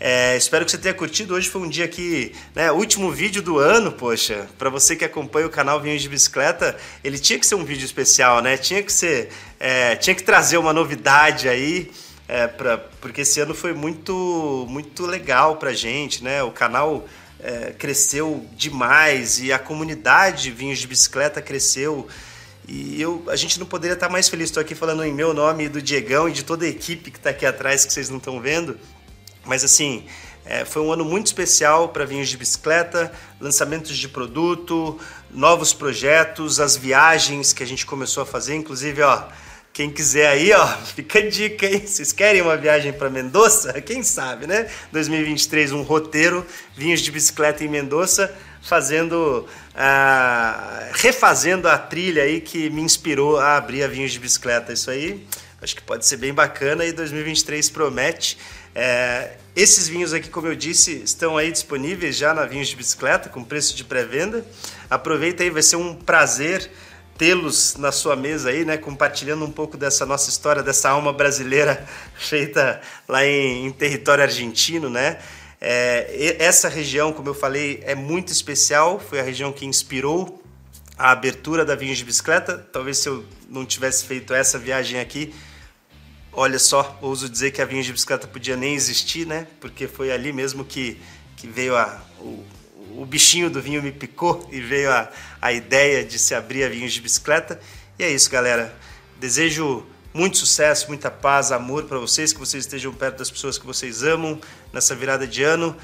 É, 0.00 0.36
espero 0.36 0.64
que 0.64 0.70
você 0.70 0.78
tenha 0.78 0.94
curtido. 0.94 1.34
Hoje 1.34 1.48
foi 1.48 1.60
um 1.60 1.68
dia 1.68 1.88
que, 1.88 2.32
né, 2.54 2.70
último 2.70 3.10
vídeo 3.10 3.42
do 3.42 3.58
ano, 3.58 3.90
poxa. 3.90 4.48
Para 4.56 4.70
você 4.70 4.94
que 4.94 5.04
acompanha 5.04 5.46
o 5.46 5.50
canal 5.50 5.80
Vinhos 5.80 6.02
de 6.02 6.08
Bicicleta, 6.08 6.76
ele 7.02 7.18
tinha 7.18 7.38
que 7.38 7.46
ser 7.46 7.56
um 7.56 7.64
vídeo 7.64 7.84
especial, 7.84 8.40
né? 8.40 8.56
Tinha 8.56 8.82
que 8.82 8.92
ser, 8.92 9.30
é, 9.58 9.96
tinha 9.96 10.14
que 10.14 10.22
trazer 10.22 10.56
uma 10.56 10.72
novidade 10.72 11.48
aí, 11.48 11.90
é, 12.28 12.46
pra, 12.46 12.78
porque 13.00 13.22
esse 13.22 13.40
ano 13.40 13.54
foi 13.54 13.72
muito, 13.72 14.66
muito 14.68 15.04
legal 15.04 15.56
pra 15.56 15.72
gente, 15.72 16.22
né? 16.22 16.44
O 16.44 16.52
canal 16.52 17.04
é, 17.40 17.72
cresceu 17.76 18.46
demais 18.52 19.40
e 19.40 19.52
a 19.52 19.58
comunidade 19.58 20.52
Vinhos 20.52 20.78
de 20.78 20.86
Bicicleta 20.86 21.42
cresceu. 21.42 22.06
E 22.68 23.00
eu, 23.00 23.24
a 23.28 23.34
gente 23.34 23.58
não 23.58 23.66
poderia 23.66 23.94
estar 23.94 24.10
mais 24.10 24.28
feliz. 24.28 24.50
Estou 24.50 24.60
aqui 24.60 24.76
falando 24.76 25.02
em 25.02 25.12
meu 25.12 25.34
nome 25.34 25.68
do 25.68 25.82
Diegão 25.82 26.28
e 26.28 26.32
de 26.32 26.44
toda 26.44 26.66
a 26.66 26.68
equipe 26.68 27.10
que 27.10 27.16
está 27.16 27.30
aqui 27.30 27.46
atrás, 27.46 27.84
que 27.84 27.92
vocês 27.92 28.10
não 28.10 28.18
estão 28.18 28.40
vendo. 28.40 28.78
Mas 29.48 29.64
assim, 29.64 30.04
é, 30.44 30.64
foi 30.64 30.82
um 30.82 30.92
ano 30.92 31.04
muito 31.04 31.26
especial 31.26 31.88
para 31.88 32.04
vinhos 32.04 32.28
de 32.28 32.36
bicicleta, 32.36 33.10
lançamentos 33.40 33.96
de 33.96 34.06
produto, 34.06 35.00
novos 35.30 35.72
projetos, 35.72 36.60
as 36.60 36.76
viagens 36.76 37.54
que 37.54 37.62
a 37.62 37.66
gente 37.66 37.86
começou 37.86 38.22
a 38.22 38.26
fazer, 38.26 38.54
inclusive, 38.54 39.00
ó, 39.00 39.24
quem 39.72 39.90
quiser 39.90 40.28
aí, 40.28 40.52
ó, 40.52 40.66
fica 40.94 41.20
a 41.20 41.28
dica, 41.28 41.64
hein? 41.64 41.86
Vocês 41.86 42.12
querem 42.12 42.42
uma 42.42 42.58
viagem 42.58 42.92
para 42.92 43.08
Mendoza? 43.08 43.72
Quem 43.80 44.02
sabe, 44.02 44.46
né? 44.46 44.68
2023, 44.92 45.72
um 45.72 45.82
roteiro, 45.82 46.44
vinhos 46.76 47.00
de 47.00 47.10
bicicleta 47.10 47.64
em 47.64 47.68
Mendoza, 47.68 48.30
fazendo, 48.60 49.46
uh, 49.74 50.92
refazendo 50.92 51.68
a 51.68 51.78
trilha 51.78 52.22
aí 52.22 52.40
que 52.40 52.68
me 52.68 52.82
inspirou 52.82 53.38
a 53.38 53.56
abrir 53.56 53.82
a 53.82 53.88
vinhos 53.88 54.12
de 54.12 54.18
bicicleta. 54.18 54.74
Isso 54.74 54.90
aí, 54.90 55.26
acho 55.62 55.74
que 55.74 55.82
pode 55.82 56.04
ser 56.04 56.18
bem 56.18 56.34
bacana 56.34 56.84
e 56.84 56.92
2023 56.92 57.70
promete. 57.70 58.36
É, 58.80 59.32
esses 59.56 59.88
vinhos 59.88 60.12
aqui, 60.12 60.30
como 60.30 60.46
eu 60.46 60.54
disse, 60.54 61.02
estão 61.02 61.36
aí 61.36 61.50
disponíveis 61.50 62.16
já 62.16 62.32
na 62.32 62.46
Vinhos 62.46 62.68
de 62.68 62.76
Bicicleta, 62.76 63.28
com 63.28 63.42
preço 63.42 63.74
de 63.74 63.82
pré-venda. 63.82 64.46
Aproveita 64.88 65.42
aí, 65.42 65.50
vai 65.50 65.62
ser 65.62 65.74
um 65.74 65.96
prazer 65.96 66.70
tê-los 67.16 67.74
na 67.74 67.90
sua 67.90 68.14
mesa 68.14 68.50
aí, 68.50 68.64
né, 68.64 68.76
compartilhando 68.76 69.44
um 69.44 69.50
pouco 69.50 69.76
dessa 69.76 70.06
nossa 70.06 70.30
história, 70.30 70.62
dessa 70.62 70.90
alma 70.90 71.12
brasileira 71.12 71.84
feita 72.14 72.80
lá 73.08 73.26
em, 73.26 73.66
em 73.66 73.72
território 73.72 74.22
argentino, 74.22 74.88
né? 74.88 75.18
É, 75.60 76.36
essa 76.38 76.68
região, 76.68 77.12
como 77.12 77.30
eu 77.30 77.34
falei, 77.34 77.82
é 77.84 77.96
muito 77.96 78.30
especial, 78.30 79.00
foi 79.00 79.18
a 79.18 79.24
região 79.24 79.50
que 79.50 79.66
inspirou 79.66 80.40
a 80.96 81.10
abertura 81.10 81.64
da 81.64 81.74
Vinhos 81.74 81.98
de 81.98 82.04
Bicicleta. 82.04 82.56
Talvez 82.72 82.98
se 82.98 83.08
eu 83.08 83.24
não 83.48 83.66
tivesse 83.66 84.04
feito 84.04 84.32
essa 84.32 84.56
viagem 84.56 85.00
aqui, 85.00 85.34
olha 86.38 86.58
só, 86.58 86.96
ouso 87.02 87.28
dizer 87.28 87.50
que 87.50 87.60
a 87.60 87.64
vinha 87.64 87.82
de 87.82 87.92
bicicleta 87.92 88.28
podia 88.28 88.56
nem 88.56 88.74
existir, 88.74 89.26
né? 89.26 89.48
Porque 89.60 89.88
foi 89.88 90.12
ali 90.12 90.32
mesmo 90.32 90.64
que, 90.64 90.96
que 91.36 91.48
veio 91.48 91.76
a, 91.76 92.00
o, 92.20 92.44
o 92.96 93.04
bichinho 93.04 93.50
do 93.50 93.60
vinho 93.60 93.82
me 93.82 93.90
picou 93.90 94.48
e 94.52 94.60
veio 94.60 94.92
a, 94.92 95.10
a 95.42 95.52
ideia 95.52 96.04
de 96.04 96.16
se 96.16 96.36
abrir 96.36 96.62
a 96.62 96.68
vinhos 96.68 96.92
de 96.92 97.00
bicicleta. 97.00 97.60
E 97.98 98.04
é 98.04 98.10
isso, 98.10 98.30
galera. 98.30 98.72
Desejo 99.18 99.84
muito 100.14 100.38
sucesso, 100.38 100.86
muita 100.86 101.10
paz, 101.10 101.50
amor 101.50 101.84
para 101.84 101.98
vocês, 101.98 102.32
que 102.32 102.38
vocês 102.38 102.64
estejam 102.64 102.92
perto 102.92 103.18
das 103.18 103.30
pessoas 103.32 103.58
que 103.58 103.66
vocês 103.66 104.04
amam 104.04 104.40
nessa 104.72 104.94
virada 104.94 105.26
de 105.26 105.42
ano. 105.42 105.76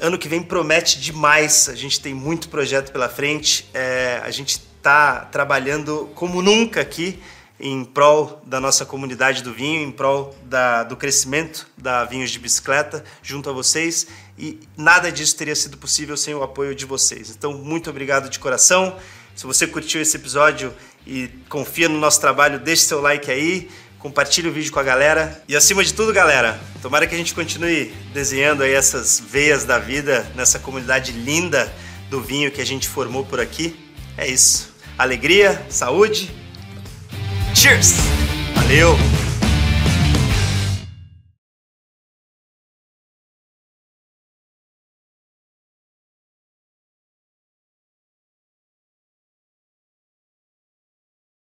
Ano 0.00 0.16
que 0.16 0.26
vem 0.26 0.42
promete 0.42 0.98
demais, 0.98 1.68
a 1.68 1.74
gente 1.74 2.00
tem 2.00 2.14
muito 2.14 2.48
projeto 2.48 2.92
pela 2.92 3.10
frente, 3.10 3.68
é, 3.74 4.22
a 4.24 4.30
gente 4.30 4.58
está 4.58 5.26
trabalhando 5.26 6.10
como 6.14 6.40
nunca 6.40 6.80
aqui 6.80 7.22
em 7.58 7.84
prol 7.84 8.42
da 8.44 8.60
nossa 8.60 8.84
comunidade 8.84 9.42
do 9.42 9.52
vinho, 9.52 9.82
em 9.82 9.90
prol 9.92 10.36
da, 10.44 10.82
do 10.82 10.96
crescimento 10.96 11.68
da 11.76 12.04
Vinhos 12.04 12.30
de 12.30 12.38
Bicicleta 12.38 13.04
junto 13.22 13.48
a 13.48 13.52
vocês 13.52 14.06
e 14.38 14.58
nada 14.76 15.12
disso 15.12 15.36
teria 15.36 15.54
sido 15.54 15.76
possível 15.76 16.16
sem 16.16 16.34
o 16.34 16.42
apoio 16.42 16.74
de 16.74 16.84
vocês. 16.84 17.30
Então, 17.30 17.52
muito 17.52 17.88
obrigado 17.90 18.28
de 18.28 18.38
coração. 18.38 18.96
Se 19.34 19.46
você 19.46 19.66
curtiu 19.66 20.02
esse 20.02 20.16
episódio 20.16 20.74
e 21.06 21.28
confia 21.48 21.88
no 21.88 21.98
nosso 21.98 22.20
trabalho, 22.20 22.58
deixe 22.58 22.82
seu 22.82 23.00
like 23.00 23.30
aí 23.30 23.68
compartilhe 24.02 24.48
o 24.48 24.52
vídeo 24.52 24.72
com 24.72 24.80
a 24.80 24.82
galera. 24.82 25.40
E 25.46 25.54
acima 25.54 25.84
de 25.84 25.94
tudo, 25.94 26.12
galera, 26.12 26.60
tomara 26.82 27.06
que 27.06 27.14
a 27.14 27.18
gente 27.18 27.32
continue 27.32 27.94
desenhando 28.12 28.64
aí 28.64 28.74
essas 28.74 29.20
veias 29.20 29.64
da 29.64 29.78
vida 29.78 30.26
nessa 30.34 30.58
comunidade 30.58 31.12
linda 31.12 31.72
do 32.10 32.20
vinho 32.20 32.50
que 32.50 32.60
a 32.60 32.66
gente 32.66 32.88
formou 32.88 33.24
por 33.24 33.38
aqui. 33.38 33.76
É 34.18 34.26
isso. 34.26 34.74
Alegria, 34.98 35.64
saúde. 35.70 36.41
Cheers! 37.54 37.94
Valeu! 38.54 39.21